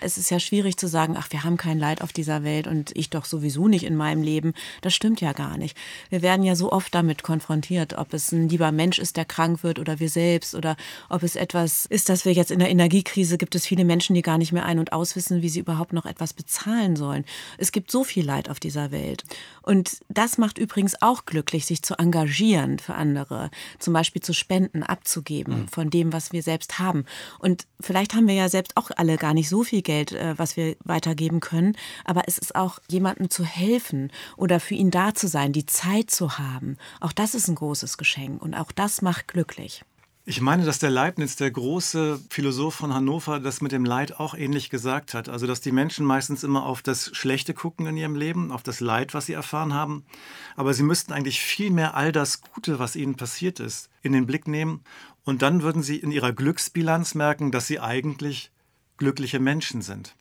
[0.00, 2.90] Es ist ja schwierig zu sagen, ach, wir haben kein Leid auf dieser Welt und
[2.94, 4.52] ich doch sowieso nicht in meinem Leben.
[4.82, 5.76] Das stimmt ja gar nicht.
[6.10, 9.62] Wir werden ja so oft damit konfrontiert, ob es ein lieber Mensch ist, der krank
[9.62, 10.76] wird oder wir selbst oder
[11.08, 14.22] ob es etwas ist, dass wir jetzt in der Energiekrise gibt es viele Menschen, die
[14.22, 17.24] gar nicht mehr ein- und auswissen, wie sie überhaupt noch etwas bezahlen sollen.
[17.58, 19.24] Es gibt so viel Leid auf dieser Welt.
[19.62, 24.82] Und das macht übrigens auch glücklich, sich zu engagieren für andere, zum Beispiel zu spenden,
[24.82, 25.68] abzugeben mhm.
[25.68, 27.04] von dem, was wir selbst selbst haben.
[27.38, 30.56] Und vielleicht haben wir ja selbst auch alle gar nicht so viel Geld, äh, was
[30.56, 31.76] wir weitergeben können.
[32.04, 36.10] Aber es ist auch jemandem zu helfen oder für ihn da zu sein, die Zeit
[36.10, 36.76] zu haben.
[37.00, 39.84] Auch das ist ein großes Geschenk und auch das macht glücklich.
[40.24, 44.34] Ich meine, dass der Leibniz, der große Philosoph von Hannover, das mit dem Leid auch
[44.34, 45.28] ähnlich gesagt hat.
[45.28, 48.78] Also, dass die Menschen meistens immer auf das Schlechte gucken in ihrem Leben, auf das
[48.78, 50.04] Leid, was sie erfahren haben.
[50.54, 54.26] Aber sie müssten eigentlich viel mehr all das Gute, was ihnen passiert ist, in den
[54.26, 54.84] Blick nehmen
[55.24, 58.50] und dann würden Sie in Ihrer Glücksbilanz merken, dass Sie eigentlich
[58.96, 60.16] glückliche Menschen sind.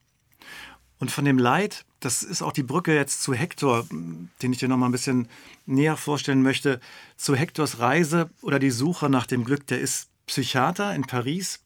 [1.01, 4.67] Und von dem Leid, das ist auch die Brücke jetzt zu Hector, den ich dir
[4.67, 5.27] noch mal ein bisschen
[5.65, 6.79] näher vorstellen möchte,
[7.17, 9.65] zu Hectors Reise oder die Suche nach dem Glück.
[9.65, 11.63] Der ist Psychiater in Paris.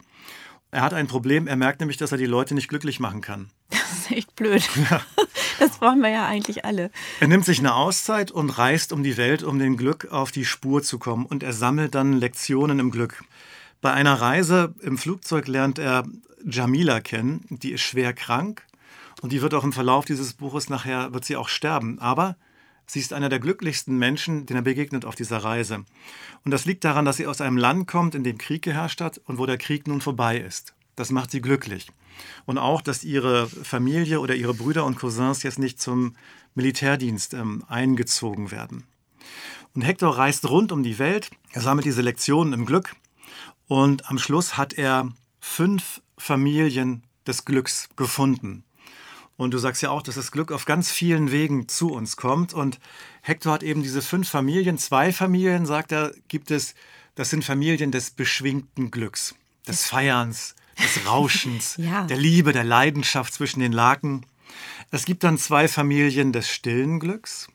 [0.71, 3.49] Er hat ein Problem, er merkt nämlich, dass er die Leute nicht glücklich machen kann.
[3.69, 4.63] Das ist echt blöd.
[4.89, 5.01] Ja.
[5.59, 6.91] Das wollen wir ja eigentlich alle.
[7.21, 10.43] Er nimmt sich eine Auszeit und reist um die Welt, um dem Glück auf die
[10.43, 11.25] Spur zu kommen.
[11.25, 13.23] Und er sammelt dann Lektionen im Glück.
[13.81, 16.05] Bei einer Reise im Flugzeug lernt er
[16.45, 17.45] Jamila kennen.
[17.49, 18.65] Die ist schwer krank
[19.25, 21.97] und die wird auch im Verlauf dieses Buches nachher wird sie auch sterben.
[21.97, 22.35] Aber
[22.85, 25.83] sie ist einer der glücklichsten Menschen, denen er begegnet auf dieser Reise.
[26.43, 29.17] Und das liegt daran, dass sie aus einem Land kommt, in dem Krieg geherrscht hat
[29.25, 30.75] und wo der Krieg nun vorbei ist.
[30.95, 31.87] das macht sie glücklich.
[32.45, 36.15] Und auch, dass ihre Familie oder ihre Brüder und Cousins jetzt nicht zum
[36.53, 38.83] Militärdienst ähm, eingezogen werden.
[39.73, 42.95] Und Hector reist rund um die Welt, er sammelt diese Lektionen im Glück
[43.65, 45.09] und am Schluss hat er
[45.39, 48.63] fünf Familien des Glücks gefunden.
[49.37, 52.53] Und du sagst ja auch, dass das Glück auf ganz vielen Wegen zu uns kommt.
[52.53, 52.79] Und
[53.21, 54.77] Hector hat eben diese fünf Familien.
[54.77, 56.73] Zwei Familien, sagt er, gibt es,
[57.15, 59.35] das sind Familien des beschwingten Glücks,
[59.67, 62.05] des Feierns, des Rauschens, ja.
[62.05, 64.25] der Liebe, der Leidenschaft zwischen den Laken.
[64.91, 67.49] Es gibt dann zwei Familien des stillen Glücks.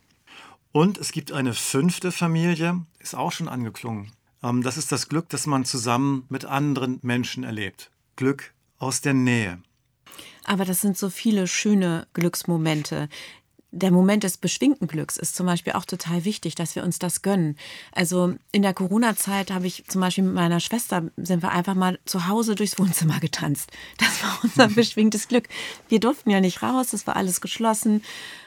[0.72, 4.12] Und es gibt eine fünfte Familie, ist auch schon angeklungen.
[4.42, 7.90] Ähm, das ist das Glück, das man zusammen mit anderen Menschen erlebt.
[8.16, 9.60] Glück aus der Nähe.
[10.44, 13.08] Aber das sind so viele schöne Glücksmomente
[13.72, 17.22] der Moment des beschwingten Glücks ist zum Beispiel auch total wichtig, dass wir uns das
[17.22, 17.56] gönnen.
[17.92, 21.98] Also in der Corona-Zeit habe ich zum Beispiel mit meiner Schwester sind wir einfach mal
[22.04, 23.70] zu Hause durchs Wohnzimmer getanzt.
[23.98, 25.48] Das war unser beschwingtes Glück.
[25.88, 28.02] Wir durften ja nicht raus, es war alles geschlossen.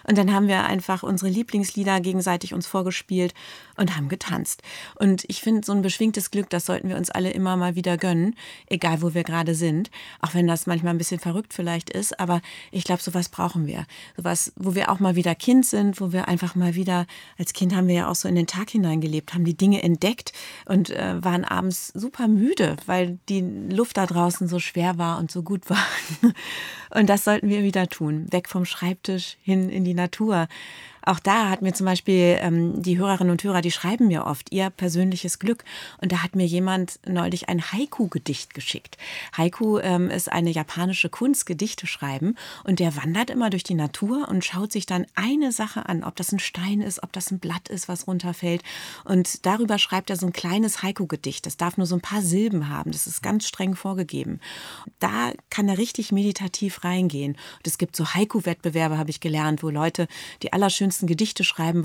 [0.06, 3.34] Und dann haben wir einfach unsere Lieblingslieder gegenseitig uns vorgespielt
[3.78, 4.62] und haben getanzt.
[4.96, 7.98] Und ich finde, so ein beschwingtes Glück, das sollten wir uns alle immer mal wieder
[7.98, 8.36] gönnen,
[8.68, 9.90] egal wo wir gerade sind.
[10.20, 12.20] Auch wenn das manchmal ein bisschen verrückt vielleicht ist.
[12.20, 13.86] Aber ich glaube, sowas brauchen wir.
[14.18, 17.06] Sowas, wo wir auch mal wieder Kind sind, wo wir einfach mal wieder,
[17.38, 20.34] als Kind haben wir ja auch so in den Tag hineingelebt, haben die Dinge entdeckt
[20.66, 25.32] und äh, waren abends super müde, weil die Luft da draußen so schwer war und
[25.32, 25.86] so gut war.
[26.94, 28.28] Und das sollten wir wieder tun.
[28.32, 30.48] Weg vom Schreibtisch hin in die Natur.
[31.06, 34.52] Auch da hat mir zum Beispiel ähm, die Hörerinnen und Hörer, die schreiben mir oft
[34.54, 35.66] ihr persönliches Glück.
[36.02, 38.98] Und da hat mir jemand neulich ein Haiku-Gedicht geschickt.
[39.38, 42.36] Haiku ähm, ist eine japanische Kunst, Gedichte schreiben.
[42.64, 46.16] Und der wandert immer durch die Natur und schaut sich dann eine Sache an, ob
[46.16, 48.64] das ein Stein ist, ob das ein Blatt ist, was runterfällt.
[49.04, 51.46] Und darüber schreibt er so ein kleines Haiku-Gedicht.
[51.46, 52.92] Das darf nur so ein paar Silben haben.
[52.92, 54.40] Das ist ganz streng vorgegeben.
[55.00, 57.34] Da kann er richtig meditativ reingehen.
[57.34, 60.08] Und es gibt so Haiku-Wettbewerbe, habe ich gelernt, wo Leute
[60.42, 61.84] die allerschönsten schönsten Gedichte schreiben,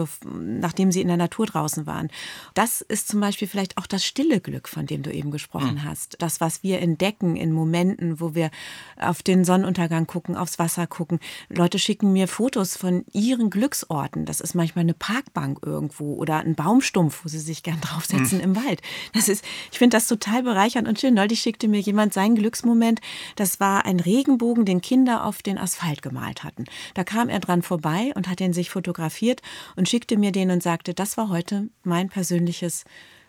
[0.61, 2.08] nachdem sie in der Natur draußen waren.
[2.54, 5.84] Das ist zum Beispiel vielleicht auch das stille Glück, von dem du eben gesprochen mhm.
[5.84, 6.16] hast.
[6.18, 8.50] Das, was wir entdecken in Momenten, wo wir
[8.96, 11.20] auf den Sonnenuntergang gucken, aufs Wasser gucken.
[11.48, 14.24] Leute schicken mir Fotos von ihren Glücksorten.
[14.24, 18.44] Das ist manchmal eine Parkbank irgendwo oder ein Baumstumpf, wo sie sich gern draufsetzen mhm.
[18.44, 18.82] im Wald.
[19.12, 21.14] Das ist, ich finde das total bereichernd und schön.
[21.14, 23.00] Neulich schickte mir jemand seinen Glücksmoment.
[23.37, 26.64] Das war ein Regenbogen, den Kinder auf den Asphalt gemalt hatten.
[26.94, 29.42] Da kam er dran vorbei und hat den sich fotografiert
[29.77, 32.85] und schickte mir den und sagte, das war heute mein persönliches,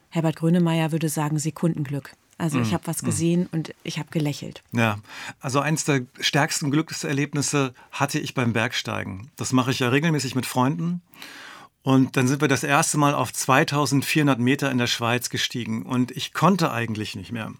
[0.07, 2.13] Herbert Grönemeyer würde sagen, Sekundenglück.
[2.37, 3.05] Also ich mm, habe was mm.
[3.05, 4.63] gesehen und ich habe gelächelt.
[4.71, 4.99] Ja,
[5.41, 9.29] also eins der stärksten Glückserlebnisse hatte ich beim Bergsteigen.
[9.35, 11.01] Das mache ich ja regelmäßig mit Freunden.
[11.83, 16.11] Und dann sind wir das erste Mal auf 2400 Meter in der Schweiz gestiegen und
[16.11, 17.51] ich konnte eigentlich nicht mehr.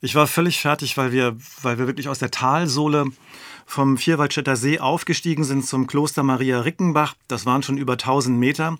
[0.00, 3.06] Ich war völlig fertig, weil wir, weil wir wirklich aus der Talsohle
[3.66, 7.14] vom Vierwaldstätter See aufgestiegen sind zum Kloster Maria Rickenbach.
[7.28, 8.78] Das waren schon über 1000 Meter.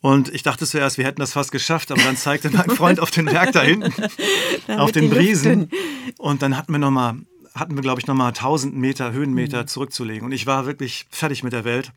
[0.00, 3.10] Und ich dachte zuerst, wir hätten das fast geschafft, aber dann zeigte mein Freund auf
[3.10, 3.92] den Berg da hinten,
[4.78, 5.70] auf den Briesen.
[6.18, 7.16] Und dann hatten wir noch mal,
[7.54, 9.66] hatten wir, glaube ich, nochmal 1000 Meter, Höhenmeter mhm.
[9.66, 10.26] zurückzulegen.
[10.26, 11.92] Und ich war wirklich fertig mit der Welt.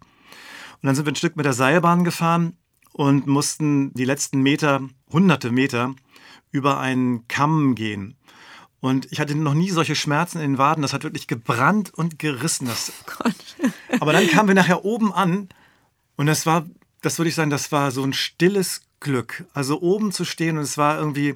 [0.81, 2.57] Und dann sind wir ein Stück mit der Seilbahn gefahren
[2.93, 5.93] und mussten die letzten Meter, hunderte Meter,
[6.51, 8.15] über einen Kamm gehen.
[8.81, 10.81] Und ich hatte noch nie solche Schmerzen in den Waden.
[10.81, 12.67] Das hat wirklich gebrannt und gerissen.
[12.67, 12.91] Das.
[13.23, 13.29] Oh.
[13.99, 15.49] Aber dann kamen wir nachher oben an
[16.15, 16.65] und das war,
[17.01, 19.45] das würde ich sagen, das war so ein stilles Glück.
[19.53, 21.35] Also oben zu stehen und es war irgendwie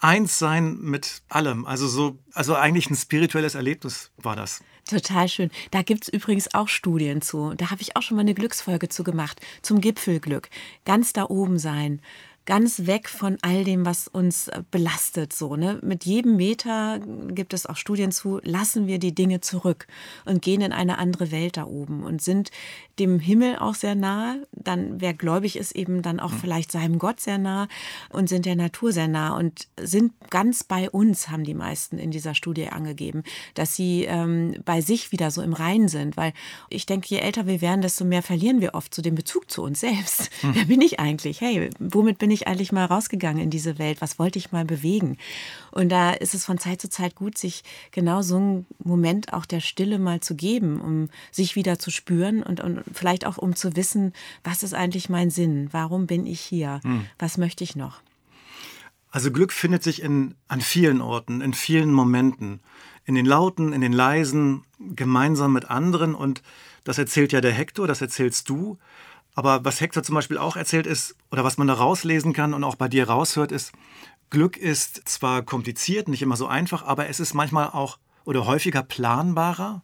[0.00, 1.64] eins sein mit allem.
[1.64, 4.62] Also so, also eigentlich ein spirituelles Erlebnis war das.
[4.88, 5.50] Total schön.
[5.70, 7.54] Da gibt es übrigens auch Studien zu.
[7.56, 9.40] Da habe ich auch schon mal eine Glücksfolge zu gemacht.
[9.62, 10.50] Zum Gipfelglück.
[10.84, 12.02] Ganz da oben sein
[12.46, 15.32] ganz weg von all dem, was uns äh, belastet.
[15.32, 15.78] So, ne?
[15.82, 19.86] Mit jedem Meter gibt es auch Studien zu, lassen wir die Dinge zurück
[20.24, 22.50] und gehen in eine andere Welt da oben und sind
[22.98, 24.46] dem Himmel auch sehr nahe.
[24.52, 26.38] Dann, wer gläubig ist, eben dann auch mhm.
[26.38, 27.68] vielleicht seinem Gott sehr nah
[28.10, 32.10] und sind der Natur sehr nah und sind ganz bei uns, haben die meisten in
[32.10, 33.22] dieser Studie angegeben,
[33.54, 36.16] dass sie ähm, bei sich wieder so im Reinen sind.
[36.16, 36.34] Weil
[36.68, 39.62] ich denke, je älter wir werden, desto mehr verlieren wir oft so den Bezug zu
[39.62, 40.30] uns selbst.
[40.42, 40.54] Mhm.
[40.54, 41.40] Wer bin ich eigentlich?
[41.40, 44.00] Hey, womit bin ich ich eigentlich mal rausgegangen in diese Welt?
[44.00, 45.16] Was wollte ich mal bewegen?
[45.70, 49.46] Und da ist es von Zeit zu Zeit gut, sich genau so einen Moment auch
[49.46, 53.56] der Stille mal zu geben, um sich wieder zu spüren und, und vielleicht auch um
[53.56, 55.68] zu wissen, was ist eigentlich mein Sinn?
[55.72, 56.80] Warum bin ich hier?
[56.82, 57.06] Hm.
[57.18, 58.02] Was möchte ich noch?
[59.14, 62.58] Also Glück findet sich in, an vielen Orten, in vielen Momenten.
[63.04, 66.16] In den Lauten, in den Leisen, gemeinsam mit anderen.
[66.16, 66.42] Und
[66.82, 68.76] das erzählt ja der Hektor, das erzählst du.
[69.34, 72.64] Aber was Hector zum Beispiel auch erzählt ist, oder was man da rauslesen kann und
[72.64, 73.72] auch bei dir raushört, ist,
[74.30, 78.82] Glück ist zwar kompliziert, nicht immer so einfach, aber es ist manchmal auch oder häufiger
[78.82, 79.82] planbarer,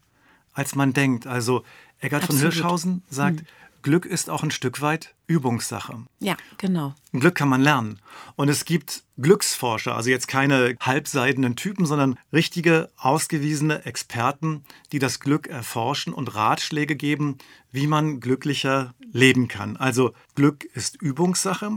[0.53, 1.27] als man denkt.
[1.27, 1.65] Also
[2.01, 2.27] Absolut.
[2.27, 3.47] von Hirschhausen sagt, hm.
[3.83, 6.05] Glück ist auch ein Stück weit Übungssache.
[6.19, 6.95] Ja, genau.
[7.13, 8.01] Glück kann man lernen.
[8.37, 15.21] Und es gibt Glücksforscher, also jetzt keine halbseidenen Typen, sondern richtige, ausgewiesene Experten, die das
[15.21, 17.39] Glück erforschen und Ratschläge geben,
[17.71, 19.77] wie man glücklicher leben kann.
[19.77, 21.71] Also Glück ist Übungssache.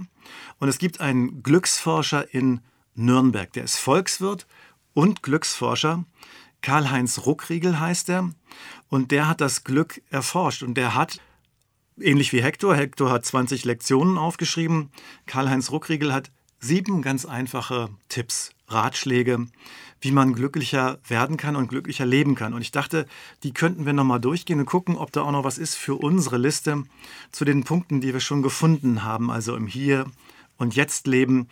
[0.59, 2.61] Und es gibt einen Glücksforscher in
[2.95, 4.47] Nürnberg, der ist Volkswirt
[4.93, 6.05] und Glücksforscher.
[6.61, 8.29] Karl-Heinz Ruckriegel heißt er.
[8.89, 10.63] Und der hat das Glück erforscht.
[10.63, 11.19] Und der hat
[11.99, 12.75] ähnlich wie Hector.
[12.75, 14.91] Hector hat 20 Lektionen aufgeschrieben.
[15.25, 19.47] Karl-Heinz Ruckriegel hat sieben ganz einfache Tipps, Ratschläge,
[20.01, 22.53] wie man glücklicher werden kann und glücklicher leben kann.
[22.53, 23.05] Und ich dachte,
[23.43, 26.37] die könnten wir nochmal durchgehen und gucken, ob da auch noch was ist für unsere
[26.37, 26.83] Liste
[27.31, 30.05] zu den Punkten, die wir schon gefunden haben, also im Hier
[30.57, 31.47] und Jetzt leben,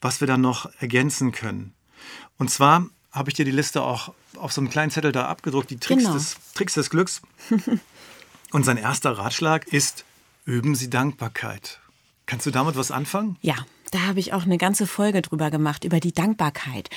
[0.00, 1.74] was wir dann noch ergänzen können.
[2.38, 5.70] Und zwar habe ich dir die Liste auch auf so einem kleinen Zettel da abgedruckt,
[5.70, 6.14] die Tricks, genau.
[6.14, 7.22] des, Tricks des Glücks.
[8.54, 10.04] Und sein erster Ratschlag ist,
[10.44, 11.80] üben Sie Dankbarkeit.
[12.24, 13.36] Kannst du damit was anfangen?
[13.40, 13.56] Ja,
[13.90, 16.88] da habe ich auch eine ganze Folge drüber gemacht, über die Dankbarkeit.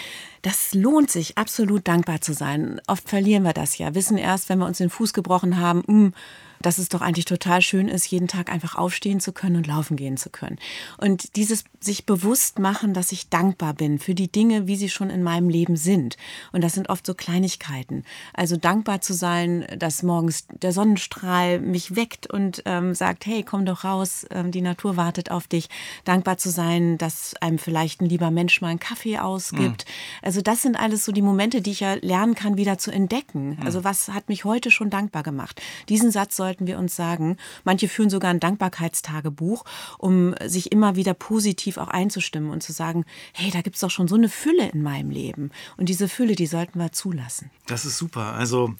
[0.43, 2.79] Das lohnt sich, absolut dankbar zu sein.
[2.85, 5.87] Oft verlieren wir das ja, wissen erst, wenn wir uns den Fuß gebrochen haben, mh,
[5.87, 6.13] hm,
[6.61, 9.97] dass es doch eigentlich total schön ist, jeden Tag einfach aufstehen zu können und laufen
[9.97, 10.57] gehen zu können.
[10.97, 15.09] Und dieses sich bewusst machen, dass ich dankbar bin für die Dinge, wie sie schon
[15.09, 16.17] in meinem Leben sind.
[16.51, 18.03] Und das sind oft so Kleinigkeiten.
[18.33, 23.65] Also dankbar zu sein, dass morgens der Sonnenstrahl mich weckt und ähm, sagt, hey, komm
[23.65, 25.69] doch raus, ähm, die Natur wartet auf dich.
[26.03, 29.85] Dankbar zu sein, dass einem vielleicht ein lieber Mensch mal einen Kaffee ausgibt.
[29.85, 29.91] Mhm.
[30.23, 33.57] Also das sind alles so die Momente, die ich ja lernen kann, wieder zu entdecken.
[33.59, 33.65] Mhm.
[33.65, 35.61] Also was hat mich heute schon dankbar gemacht?
[35.89, 37.35] Diesen Satz soll sollten wir uns sagen.
[37.65, 39.65] Manche führen sogar ein Dankbarkeitstagebuch,
[39.97, 43.91] um sich immer wieder positiv auch einzustimmen und zu sagen, hey, da gibt es doch
[43.91, 45.51] schon so eine Fülle in meinem Leben.
[45.75, 47.51] Und diese Fülle, die sollten wir zulassen.
[47.65, 48.33] Das ist super.
[48.33, 48.75] Also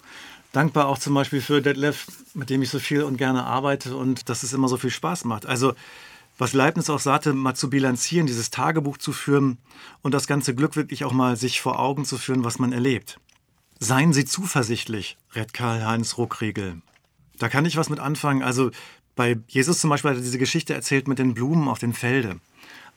[0.52, 4.30] dankbar auch zum Beispiel für Detlef, mit dem ich so viel und gerne arbeite und
[4.30, 5.44] dass es immer so viel Spaß macht.
[5.44, 5.74] Also
[6.38, 9.58] was Leibniz auch sagte, mal zu bilanzieren, dieses Tagebuch zu führen
[10.00, 13.20] und das ganze Glück wirklich auch mal sich vor Augen zu führen, was man erlebt.
[13.78, 16.80] Seien Sie zuversichtlich, rät Karl-Heinz Ruckriegel.
[17.38, 18.42] Da kann ich was mit anfangen.
[18.42, 18.70] Also
[19.16, 22.40] bei Jesus zum Beispiel hat er diese Geschichte erzählt mit den Blumen auf den Felde.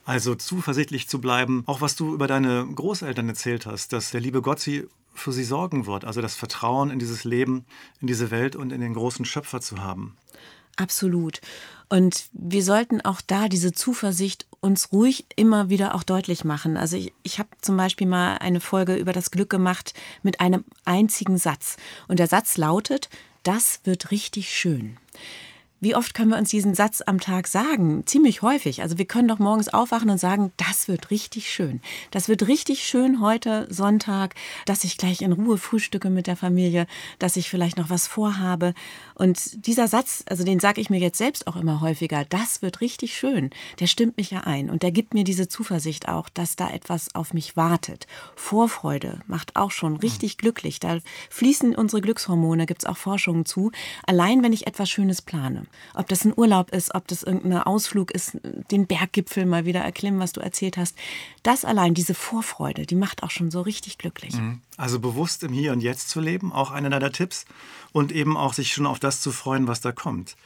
[0.04, 4.42] Also zuversichtlich zu bleiben, auch was du über deine Großeltern erzählt hast, dass der liebe
[4.42, 6.04] Gott sie für sie sorgen wird.
[6.04, 7.64] Also das Vertrauen in dieses Leben,
[8.00, 10.16] in diese Welt und in den großen Schöpfer zu haben.
[10.76, 11.40] Absolut.
[11.88, 16.76] Und wir sollten auch da diese Zuversicht uns ruhig immer wieder auch deutlich machen.
[16.76, 20.64] Also ich, ich habe zum Beispiel mal eine Folge über das Glück gemacht mit einem
[20.84, 21.76] einzigen Satz.
[22.08, 23.10] Und der Satz lautet,
[23.42, 24.96] das wird richtig schön.
[25.82, 28.06] Wie oft können wir uns diesen Satz am Tag sagen?
[28.06, 28.82] Ziemlich häufig.
[28.82, 31.80] Also wir können doch morgens aufwachen und sagen, das wird richtig schön.
[32.12, 36.86] Das wird richtig schön heute Sonntag, dass ich gleich in Ruhe frühstücke mit der Familie,
[37.18, 38.74] dass ich vielleicht noch was vorhabe.
[39.16, 42.80] Und dieser Satz, also den sage ich mir jetzt selbst auch immer häufiger, das wird
[42.80, 43.50] richtig schön.
[43.80, 47.12] Der stimmt mich ja ein und der gibt mir diese Zuversicht auch, dass da etwas
[47.16, 48.06] auf mich wartet.
[48.36, 50.78] Vorfreude macht auch schon richtig glücklich.
[50.78, 53.72] Da fließen unsere Glückshormone, gibt es auch Forschungen zu.
[54.06, 55.66] Allein wenn ich etwas Schönes plane.
[55.94, 58.38] Ob das ein Urlaub ist, ob das irgendein Ausflug ist,
[58.70, 60.96] den Berggipfel mal wieder erklimmen, was du erzählt hast.
[61.42, 64.34] Das allein, diese Vorfreude, die macht auch schon so richtig glücklich.
[64.34, 64.60] Mhm.
[64.76, 67.44] Also bewusst im Hier und Jetzt zu leben, auch einer deiner Tipps.
[67.92, 70.36] Und eben auch sich schon auf das zu freuen, was da kommt.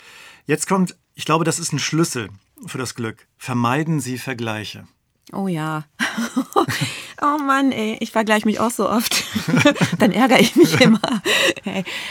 [0.46, 2.28] Jetzt kommt, ich glaube, das ist ein Schlüssel
[2.66, 3.26] für das Glück.
[3.38, 4.86] Vermeiden Sie Vergleiche.
[5.32, 5.84] Oh ja.
[7.22, 9.24] Oh Mann, ey, ich vergleiche mich auch so oft.
[9.98, 11.00] Dann ärgere ich mich immer.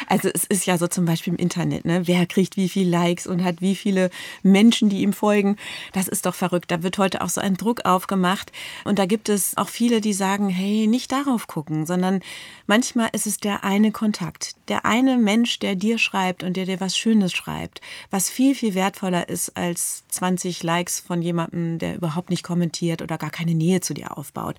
[0.07, 2.07] Also es ist ja so zum Beispiel im Internet, ne?
[2.07, 4.09] Wer kriegt wie viele Likes und hat wie viele
[4.41, 5.57] Menschen, die ihm folgen.
[5.93, 6.71] Das ist doch verrückt.
[6.71, 8.51] Da wird heute auch so ein Druck aufgemacht.
[8.83, 12.21] Und da gibt es auch viele, die sagen, hey, nicht darauf gucken, sondern
[12.65, 14.55] manchmal ist es der eine Kontakt.
[14.69, 18.73] Der eine Mensch, der dir schreibt und der dir was Schönes schreibt, was viel, viel
[18.73, 23.81] wertvoller ist als 20 Likes von jemandem, der überhaupt nicht kommentiert oder gar keine Nähe
[23.81, 24.55] zu dir aufbaut.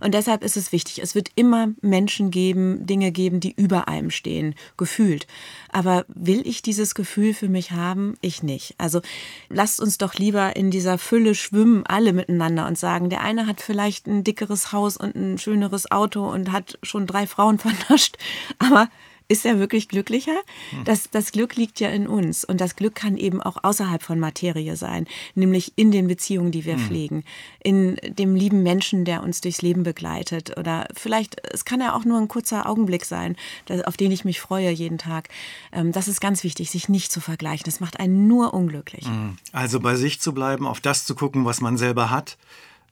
[0.00, 4.10] Und deshalb ist es wichtig, es wird immer Menschen geben, Dinge geben, die über einem
[4.10, 5.26] stehen, gefühlt.
[5.70, 8.14] Aber will ich dieses Gefühl für mich haben?
[8.20, 8.74] Ich nicht.
[8.78, 9.00] Also
[9.48, 13.60] lasst uns doch lieber in dieser Fülle schwimmen, alle miteinander und sagen, der eine hat
[13.60, 18.16] vielleicht ein dickeres Haus und ein schöneres Auto und hat schon drei Frauen vernascht,
[18.58, 18.88] aber
[19.30, 20.36] ist er wirklich glücklicher?
[20.70, 20.84] Hm.
[20.84, 24.18] Das, das Glück liegt ja in uns und das Glück kann eben auch außerhalb von
[24.18, 26.80] Materie sein, nämlich in den Beziehungen, die wir mhm.
[26.80, 27.24] pflegen,
[27.62, 32.04] in dem lieben Menschen, der uns durchs Leben begleitet oder vielleicht, es kann ja auch
[32.04, 33.36] nur ein kurzer Augenblick sein,
[33.84, 35.28] auf den ich mich freue jeden Tag.
[35.72, 37.64] Ähm, das ist ganz wichtig, sich nicht zu vergleichen.
[37.66, 39.06] Das macht einen nur unglücklich.
[39.06, 39.38] Hm.
[39.52, 42.36] Also bei sich zu bleiben, auf das zu gucken, was man selber hat.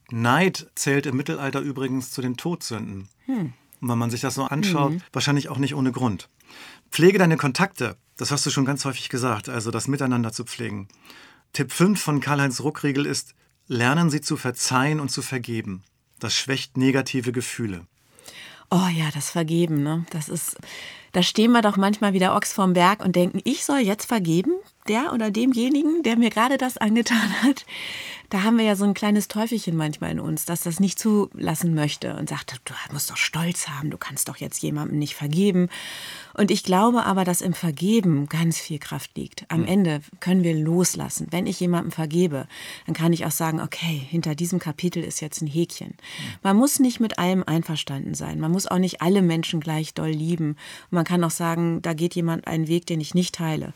[0.09, 3.09] Neid zählt im Mittelalter übrigens zu den Todsünden.
[3.25, 3.53] Hm.
[3.81, 5.01] Und wenn man sich das so anschaut, mhm.
[5.13, 6.29] wahrscheinlich auch nicht ohne Grund.
[6.91, 7.95] Pflege deine Kontakte.
[8.17, 10.87] Das hast du schon ganz häufig gesagt, also das Miteinander zu pflegen.
[11.53, 13.33] Tipp 5 von Karl-Heinz Ruckriegel ist,
[13.67, 15.83] lernen Sie zu verzeihen und zu vergeben.
[16.19, 17.85] Das schwächt negative Gefühle.
[18.71, 20.05] Oh ja, das Vergeben, ne?
[20.11, 20.57] Das ist,
[21.11, 24.51] da stehen wir doch manchmal wieder Ochs vorm Berg und denken, ich soll jetzt vergeben,
[24.87, 27.65] der oder demjenigen, der mir gerade das angetan hat
[28.29, 31.73] da haben wir ja so ein kleines Teufelchen manchmal in uns, dass das nicht zulassen
[31.73, 35.67] möchte und sagt, du musst doch Stolz haben, du kannst doch jetzt jemandem nicht vergeben.
[36.35, 39.45] Und ich glaube aber, dass im Vergeben ganz viel Kraft liegt.
[39.49, 39.67] Am hm.
[39.67, 41.27] Ende können wir loslassen.
[41.31, 42.47] Wenn ich jemandem vergebe,
[42.85, 45.89] dann kann ich auch sagen, okay, hinter diesem Kapitel ist jetzt ein Häkchen.
[45.89, 45.95] Hm.
[46.43, 48.39] Man muss nicht mit allem einverstanden sein.
[48.39, 50.49] Man muss auch nicht alle Menschen gleich doll lieben.
[50.51, 53.73] Und man kann auch sagen, da geht jemand einen Weg, den ich nicht teile.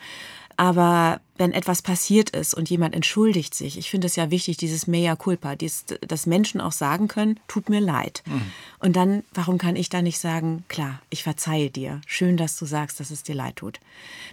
[0.64, 4.88] Aber wenn etwas passiert ist und jemand entschuldigt sich, ich finde es ja wichtig, dieses
[4.88, 8.24] mea culpa, dies, dass Menschen auch sagen können, tut mir leid.
[8.26, 8.42] Mhm.
[8.80, 12.02] Und dann, warum kann ich da nicht sagen, klar, ich verzeihe dir.
[12.06, 13.80] Schön, dass du sagst, dass es dir leid tut.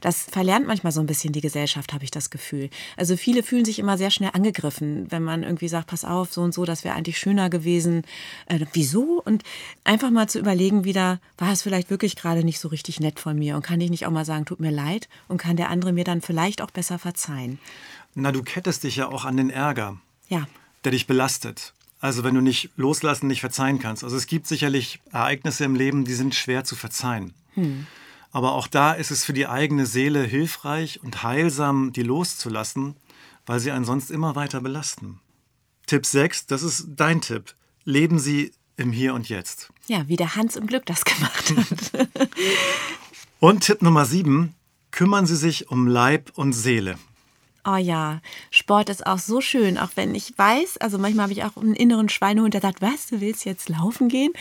[0.03, 2.69] Das verlernt manchmal so ein bisschen die Gesellschaft, habe ich das Gefühl.
[2.97, 6.43] Also viele fühlen sich immer sehr schnell angegriffen, wenn man irgendwie sagt, pass auf, so
[6.43, 8.03] und so, das wäre eigentlich schöner gewesen.
[8.47, 9.23] Äh, wieso?
[9.25, 9.43] Und
[9.85, 13.39] einfach mal zu überlegen wieder, war es vielleicht wirklich gerade nicht so richtig nett von
[13.39, 15.93] mir und kann ich nicht auch mal sagen, tut mir leid und kann der andere
[15.93, 17.59] mir dann vielleicht auch besser besser verzeihen.
[18.15, 19.99] Na, du kettest dich ja auch an den Ärger,
[20.29, 20.49] ja.
[20.85, 21.75] der dich belastet.
[22.01, 24.03] Also wenn du nicht loslassen, nicht verzeihen kannst.
[24.03, 27.35] Also es gibt sicherlich Ereignisse im Leben, die sind schwer zu verzeihen.
[27.55, 27.87] Hm.
[28.33, 32.97] Aber auch da ist es für die eigene Seele hilfreich und heilsam, die loszulassen,
[33.47, 35.21] weil sie einen sonst immer weiter belasten.
[35.87, 37.55] Tipp 6, das ist dein Tipp.
[37.85, 39.71] Leben Sie im Hier und Jetzt.
[39.87, 42.09] Ja, wie der Hans im Glück das gemacht hat.
[43.41, 44.55] und Tipp Nummer 7,
[44.91, 46.97] kümmern Sie sich um Leib und Seele.
[47.67, 51.45] Oh ja, Sport ist auch so schön, auch wenn ich weiß, also manchmal habe ich
[51.45, 54.33] auch einen inneren Schweinehund, der sagt, was, du willst jetzt laufen gehen?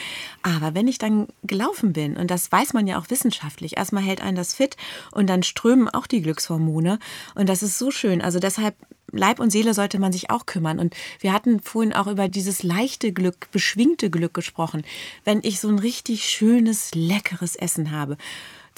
[0.42, 4.22] Aber wenn ich dann gelaufen bin, und das weiß man ja auch wissenschaftlich, erstmal hält
[4.22, 4.78] einen das fit
[5.12, 6.98] und dann strömen auch die Glückshormone
[7.36, 8.22] und das ist so schön.
[8.22, 8.76] Also deshalb
[9.12, 10.80] Leib und Seele sollte man sich auch kümmern.
[10.80, 14.84] Und wir hatten vorhin auch über dieses leichte Glück, beschwingte Glück gesprochen.
[15.24, 18.18] Wenn ich so ein richtig schönes, leckeres Essen habe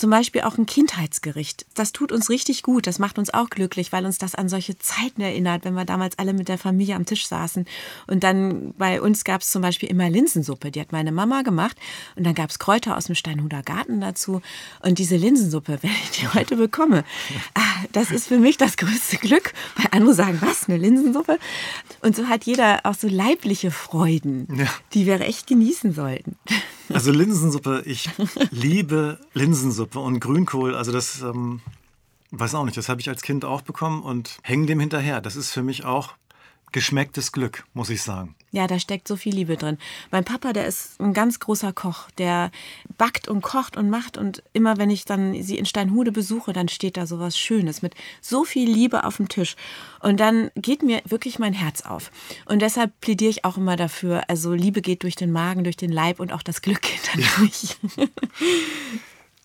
[0.02, 1.68] zum Beispiel auch ein Kindheitsgericht.
[1.76, 2.88] Das tut uns richtig gut.
[2.88, 6.18] Das macht uns auch glücklich, weil uns das an solche Zeiten erinnert, wenn wir damals
[6.18, 7.66] alle mit der Familie am Tisch saßen.
[8.08, 10.72] Und dann bei uns gab es zum Beispiel immer Linsensuppe.
[10.72, 11.78] Die hat meine Mama gemacht.
[12.16, 14.42] Und dann gab es Kräuter aus dem Steinhuder Garten dazu.
[14.82, 17.04] Und diese Linsensuppe, wenn ich die heute bekomme,
[17.54, 19.54] ah, das ist für mich das größte Glück.
[19.76, 21.38] Weil andere sagen, was, eine Linsensuppe?
[22.02, 24.68] Und so hat jeder auch so leibliche Freuden, ja.
[24.94, 26.38] die wir echt genießen sollten.
[26.90, 28.10] Also Linsensuppe, ich
[28.52, 30.76] liebe Linsensuppe und Grünkohl.
[30.76, 31.62] Also das, ähm,
[32.32, 35.22] weiß auch nicht, das habe ich als Kind auch bekommen und hänge dem hinterher.
[35.22, 36.16] Das ist für mich auch
[36.72, 38.36] geschmecktes Glück, muss ich sagen.
[38.54, 39.78] Ja, da steckt so viel Liebe drin.
[40.12, 42.52] Mein Papa, der ist ein ganz großer Koch, der
[42.98, 46.68] backt und kocht und macht und immer wenn ich dann sie in Steinhude besuche, dann
[46.68, 49.56] steht da so was Schönes mit so viel Liebe auf dem Tisch
[50.02, 52.12] und dann geht mir wirklich mein Herz auf.
[52.46, 55.92] Und deshalb plädiere ich auch immer dafür, also Liebe geht durch den Magen, durch den
[55.92, 57.78] Leib und auch das Glück geht dann durch.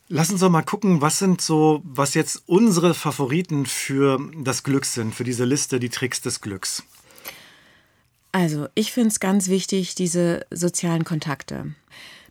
[0.08, 4.84] Lass uns doch mal gucken, was sind so, was jetzt unsere Favoriten für das Glück
[4.84, 6.84] sind, für diese Liste, die Tricks des Glücks.
[8.36, 11.72] Also, ich finde es ganz wichtig, diese sozialen Kontakte.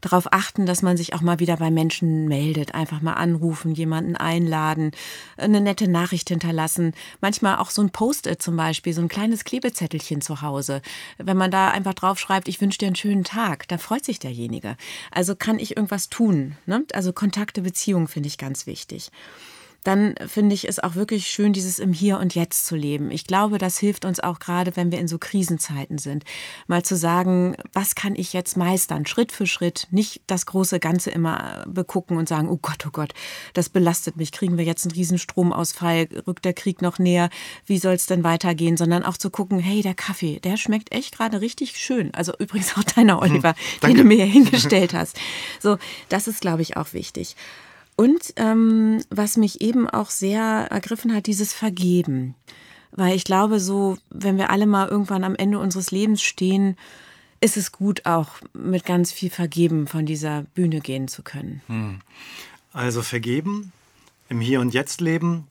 [0.01, 2.76] Darauf achten, dass man sich auch mal wieder bei Menschen meldet.
[2.76, 4.91] Einfach mal anrufen, jemanden einladen,
[5.36, 6.93] eine nette Nachricht hinterlassen.
[7.22, 10.84] Manchmal auch so ein Post-it zum Beispiel, so ein kleines Klebezettelchen zu Hause.
[11.18, 14.20] Wenn man da einfach drauf schreibt, ich wünsche dir einen schönen Tag, da freut sich
[14.20, 14.78] derjenige.
[15.10, 16.56] Also kann ich irgendwas tun.
[16.68, 16.86] Ne?
[16.93, 19.10] Also Kontakte, Beziehungen finde ich ganz wichtig
[19.86, 23.12] dann finde ich es auch wirklich schön, dieses im Hier und Jetzt zu leben.
[23.12, 26.24] Ich glaube, das hilft uns auch gerade, wenn wir in so Krisenzeiten sind.
[26.66, 31.12] Mal zu sagen, was kann ich jetzt meistern, Schritt für Schritt, nicht das große Ganze
[31.12, 33.14] immer begucken und sagen, oh Gott, oh Gott,
[33.54, 37.30] das belastet mich, kriegen wir jetzt einen riesen Stromausfall, rückt der Krieg noch näher,
[37.68, 41.16] wie soll es denn weitergehen, sondern auch zu gucken, hey, der Kaffee, der schmeckt echt
[41.16, 42.12] gerade richtig schön.
[42.16, 45.20] Also übrigens auch deiner, Oliver, hm, den du mir hier hingestellt hast.
[45.60, 45.78] So,
[46.10, 47.36] das ist, glaube ich, auch wichtig.
[47.96, 52.36] Und ähm, was mich eben auch sehr ergriffen hat, dieses Vergeben.
[52.91, 56.78] Weil ich glaube, so, wenn wir alle mal irgendwann am Ende unseres Lebens stehen,
[57.41, 61.62] ist es gut, auch mit ganz viel Vergeben von dieser Bühne gehen zu können.
[61.68, 62.00] Hm.
[62.74, 63.72] Also vergeben,
[64.30, 65.48] im Hier und Jetzt leben,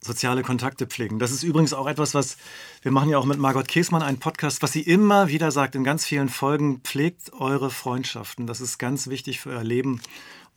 [0.00, 1.18] soziale Kontakte pflegen.
[1.18, 2.36] Das ist übrigens auch etwas, was
[2.82, 5.84] wir machen ja auch mit Margot Käßmann einen Podcast, was sie immer wieder sagt in
[5.84, 8.46] ganz vielen Folgen, pflegt eure Freundschaften.
[8.46, 10.00] Das ist ganz wichtig für euer Leben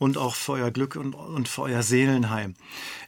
[0.04, 2.56] und auch für euer Glück und, und für euer Seelenheim.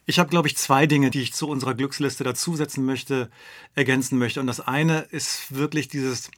[0.05, 3.29] Ich habe, glaube ich, zwei Dinge, die ich zu unserer Glücksliste dazusetzen möchte,
[3.75, 4.39] ergänzen möchte.
[4.39, 6.31] Und das eine ist wirklich dieses,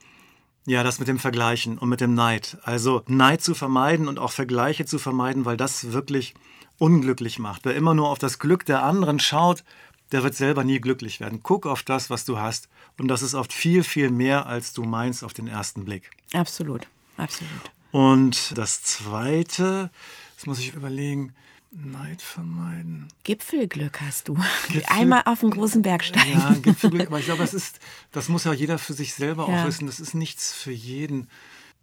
[0.66, 2.58] Ja, das mit dem Vergleichen und mit dem Neid.
[2.64, 6.34] Also Neid zu vermeiden und auch Vergleiche zu vermeiden, weil das wirklich
[6.80, 7.64] unglücklich macht.
[7.64, 9.64] Wer immer nur auf das Glück der anderen schaut,
[10.12, 11.41] der wird selber nie glücklich werden.
[11.43, 12.68] Guck auf das, was du hast.
[12.97, 16.10] Und das ist oft viel, viel mehr, als du meinst auf den ersten Blick.
[16.34, 17.72] Absolut, absolut.
[17.91, 19.89] Und das Zweite,
[20.38, 21.34] das muss ich überlegen,
[21.72, 23.08] Neid vermeiden.
[23.24, 24.36] Gipfelglück hast du.
[24.70, 26.40] Gipfel, Einmal auf den großen Berg steigen.
[26.40, 27.80] Ja, Gipfelglück, aber ich glaube, das ist,
[28.12, 29.62] das muss ja jeder für sich selber ja.
[29.64, 29.88] auch wissen.
[29.88, 31.28] Das ist nichts für jeden.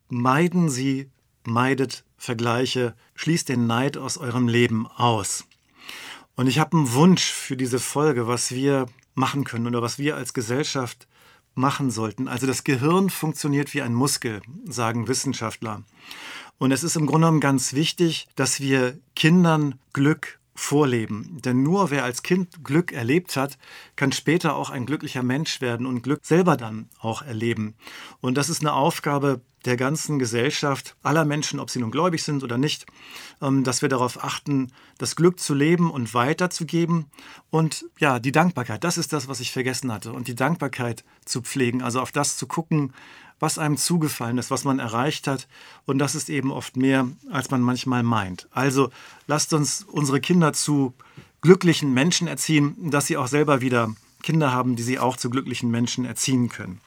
[0.08, 1.10] Meiden Sie,
[1.44, 5.44] meidet Vergleiche, schließt den Neid aus eurem Leben aus.
[6.36, 10.16] Und ich habe einen Wunsch für diese Folge, was wir machen können oder was wir
[10.16, 11.06] als Gesellschaft
[11.54, 12.28] machen sollten.
[12.28, 15.82] Also das Gehirn funktioniert wie ein Muskel, sagen Wissenschaftler.
[16.58, 21.40] Und es ist im Grunde genommen ganz wichtig, dass wir Kindern Glück vorleben.
[21.44, 23.58] Denn nur wer als Kind Glück erlebt hat,
[23.96, 27.74] kann später auch ein glücklicher Mensch werden und Glück selber dann auch erleben.
[28.20, 32.44] Und das ist eine Aufgabe der ganzen Gesellschaft, aller Menschen, ob sie nun gläubig sind
[32.44, 32.86] oder nicht,
[33.40, 37.06] ähm, dass wir darauf achten, das Glück zu leben und weiterzugeben.
[37.50, 40.12] Und ja, die Dankbarkeit, das ist das, was ich vergessen hatte.
[40.12, 42.92] Und die Dankbarkeit zu pflegen, also auf das zu gucken,
[43.44, 45.46] was einem zugefallen ist, was man erreicht hat.
[45.84, 48.48] Und das ist eben oft mehr, als man manchmal meint.
[48.52, 48.90] Also
[49.26, 50.94] lasst uns unsere Kinder zu
[51.42, 55.70] glücklichen Menschen erziehen, dass sie auch selber wieder Kinder haben, die sie auch zu glücklichen
[55.70, 56.80] Menschen erziehen können.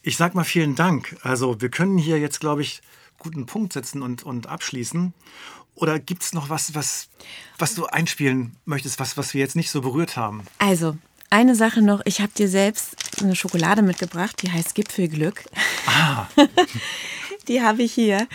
[0.00, 1.14] Ich sage mal vielen Dank.
[1.20, 2.80] Also wir können hier jetzt, glaube ich,
[3.18, 5.12] guten Punkt setzen und, und abschließen.
[5.74, 7.10] Oder gibt es noch was, was,
[7.58, 10.40] was du einspielen möchtest, was, was wir jetzt nicht so berührt haben?
[10.58, 10.96] Also,
[11.36, 15.44] eine Sache noch, ich habe dir selbst eine Schokolade mitgebracht, die heißt Gipfelglück.
[15.86, 16.26] Ah.
[17.48, 18.26] die habe ich hier,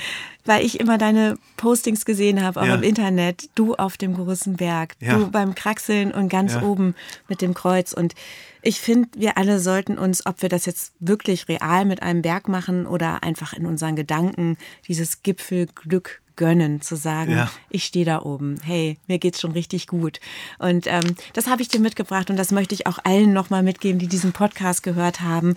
[0.46, 2.76] weil ich immer deine Postings gesehen habe, auch ja.
[2.76, 3.50] im Internet.
[3.56, 5.18] Du auf dem großen Berg, ja.
[5.18, 6.62] du beim Kraxeln und ganz ja.
[6.62, 6.94] oben
[7.28, 7.92] mit dem Kreuz.
[7.92, 8.14] Und
[8.62, 12.48] ich finde, wir alle sollten uns, ob wir das jetzt wirklich real mit einem Berg
[12.48, 17.52] machen oder einfach in unseren Gedanken, dieses Gipfelglück gönnen, zu sagen, ja.
[17.70, 20.20] ich stehe da oben, hey, mir geht's schon richtig gut.
[20.60, 24.00] Und ähm, das habe ich dir mitgebracht und das möchte ich auch allen nochmal mitgeben,
[24.00, 25.56] die diesen Podcast gehört haben.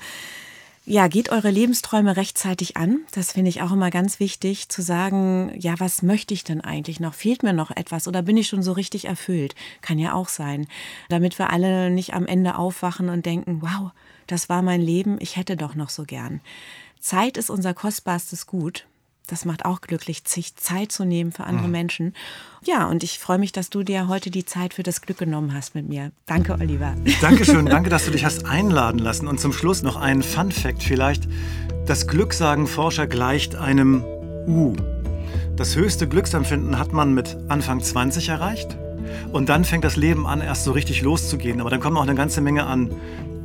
[0.86, 3.00] Ja, geht eure Lebensträume rechtzeitig an.
[3.12, 7.00] Das finde ich auch immer ganz wichtig, zu sagen, ja, was möchte ich denn eigentlich
[7.00, 7.14] noch?
[7.14, 9.54] Fehlt mir noch etwas oder bin ich schon so richtig erfüllt?
[9.80, 10.66] Kann ja auch sein.
[11.08, 13.92] Damit wir alle nicht am Ende aufwachen und denken, wow,
[14.26, 16.42] das war mein Leben, ich hätte doch noch so gern.
[17.00, 18.86] Zeit ist unser kostbarstes Gut
[19.26, 21.72] das macht auch glücklich, sich Zeit zu nehmen für andere mhm.
[21.72, 22.14] Menschen.
[22.62, 25.54] Ja, und ich freue mich, dass du dir heute die Zeit für das Glück genommen
[25.54, 26.12] hast mit mir.
[26.26, 26.94] Danke, Oliver.
[27.20, 29.26] Dankeschön, danke, dass du dich hast einladen lassen.
[29.26, 31.28] Und zum Schluss noch ein Fun Fact vielleicht.
[31.86, 34.04] Das Glück, sagen Forscher, gleicht einem
[34.46, 34.74] U.
[35.56, 38.76] Das höchste Glücksempfinden hat man mit Anfang 20 erreicht.
[39.32, 41.60] Und dann fängt das Leben an, erst so richtig loszugehen.
[41.60, 42.90] Aber dann kommen auch eine ganze Menge an,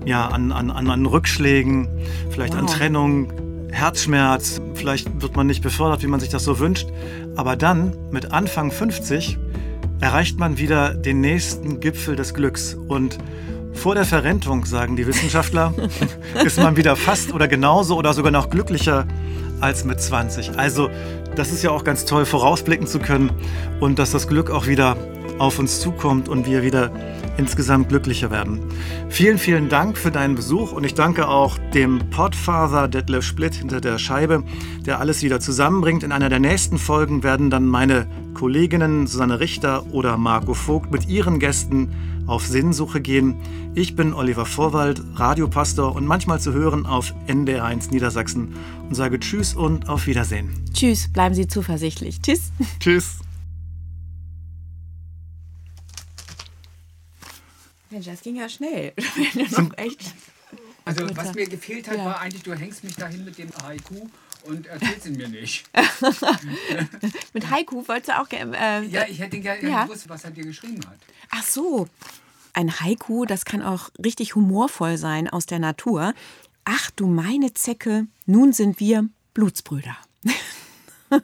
[0.06, 1.88] ja, an, an, an Rückschlägen,
[2.30, 2.62] vielleicht wow.
[2.62, 6.88] an Trennung, Herzschmerz, vielleicht wird man nicht befördert, wie man sich das so wünscht,
[7.36, 9.38] aber dann mit Anfang 50
[10.00, 13.18] erreicht man wieder den nächsten Gipfel des Glücks und
[13.74, 15.74] vor der Verrentung, sagen die Wissenschaftler,
[16.44, 19.06] ist man wieder fast oder genauso oder sogar noch glücklicher
[19.62, 20.58] als mit 20.
[20.58, 20.90] Also
[21.36, 23.32] das ist ja auch ganz toll, vorausblicken zu können
[23.80, 24.98] und dass das Glück auch wieder
[25.40, 26.92] auf uns zukommt und wir wieder
[27.38, 28.60] insgesamt glücklicher werden.
[29.10, 33.82] Vielen, vielen Dank für deinen Besuch und ich danke auch dem Podfather Detlef Splitt hinter
[33.82, 34.44] der Scheibe,
[34.86, 36.04] der alles wieder zusammenbringt.
[36.04, 41.08] In einer der nächsten Folgen werden dann meine Kolleginnen Susanne Richter oder Marco Vogt mit
[41.08, 41.90] ihren Gästen
[42.28, 43.36] auf Sinnsuche gehen.
[43.74, 48.54] Ich bin Oliver Vorwald, Radiopastor und manchmal zu hören auf NDR1 Niedersachsen
[48.88, 50.52] und sage Tschüss und auf Wiedersehen.
[50.74, 52.22] Tschüss, bleiben Sie zuversichtlich.
[52.22, 52.52] Tschüss.
[52.80, 53.20] Tschüss.
[57.90, 58.94] Mensch, das ging ja schnell.
[59.78, 60.14] echt
[60.90, 62.06] also was mir gefehlt hat, ja.
[62.06, 64.08] war eigentlich, du hängst mich dahin mit dem Haiku
[64.44, 65.70] und erzählst ihn mir nicht.
[67.34, 68.58] mit Haiku wolltest du auch gerne.
[68.58, 69.84] Äh, ja, ich hätte gerne ja.
[69.84, 70.98] gewusst, was er dir geschrieben hat.
[71.30, 71.88] Ach so.
[72.54, 76.16] Ein Haiku, das kann auch richtig humorvoll sein aus der Natur.
[76.66, 79.96] Ach du meine Zecke, nun sind wir Blutsbrüder.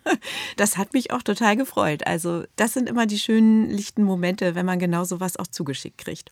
[0.58, 2.06] das hat mich auch total gefreut.
[2.06, 6.32] Also, das sind immer die schönen, lichten Momente, wenn man genau sowas auch zugeschickt kriegt.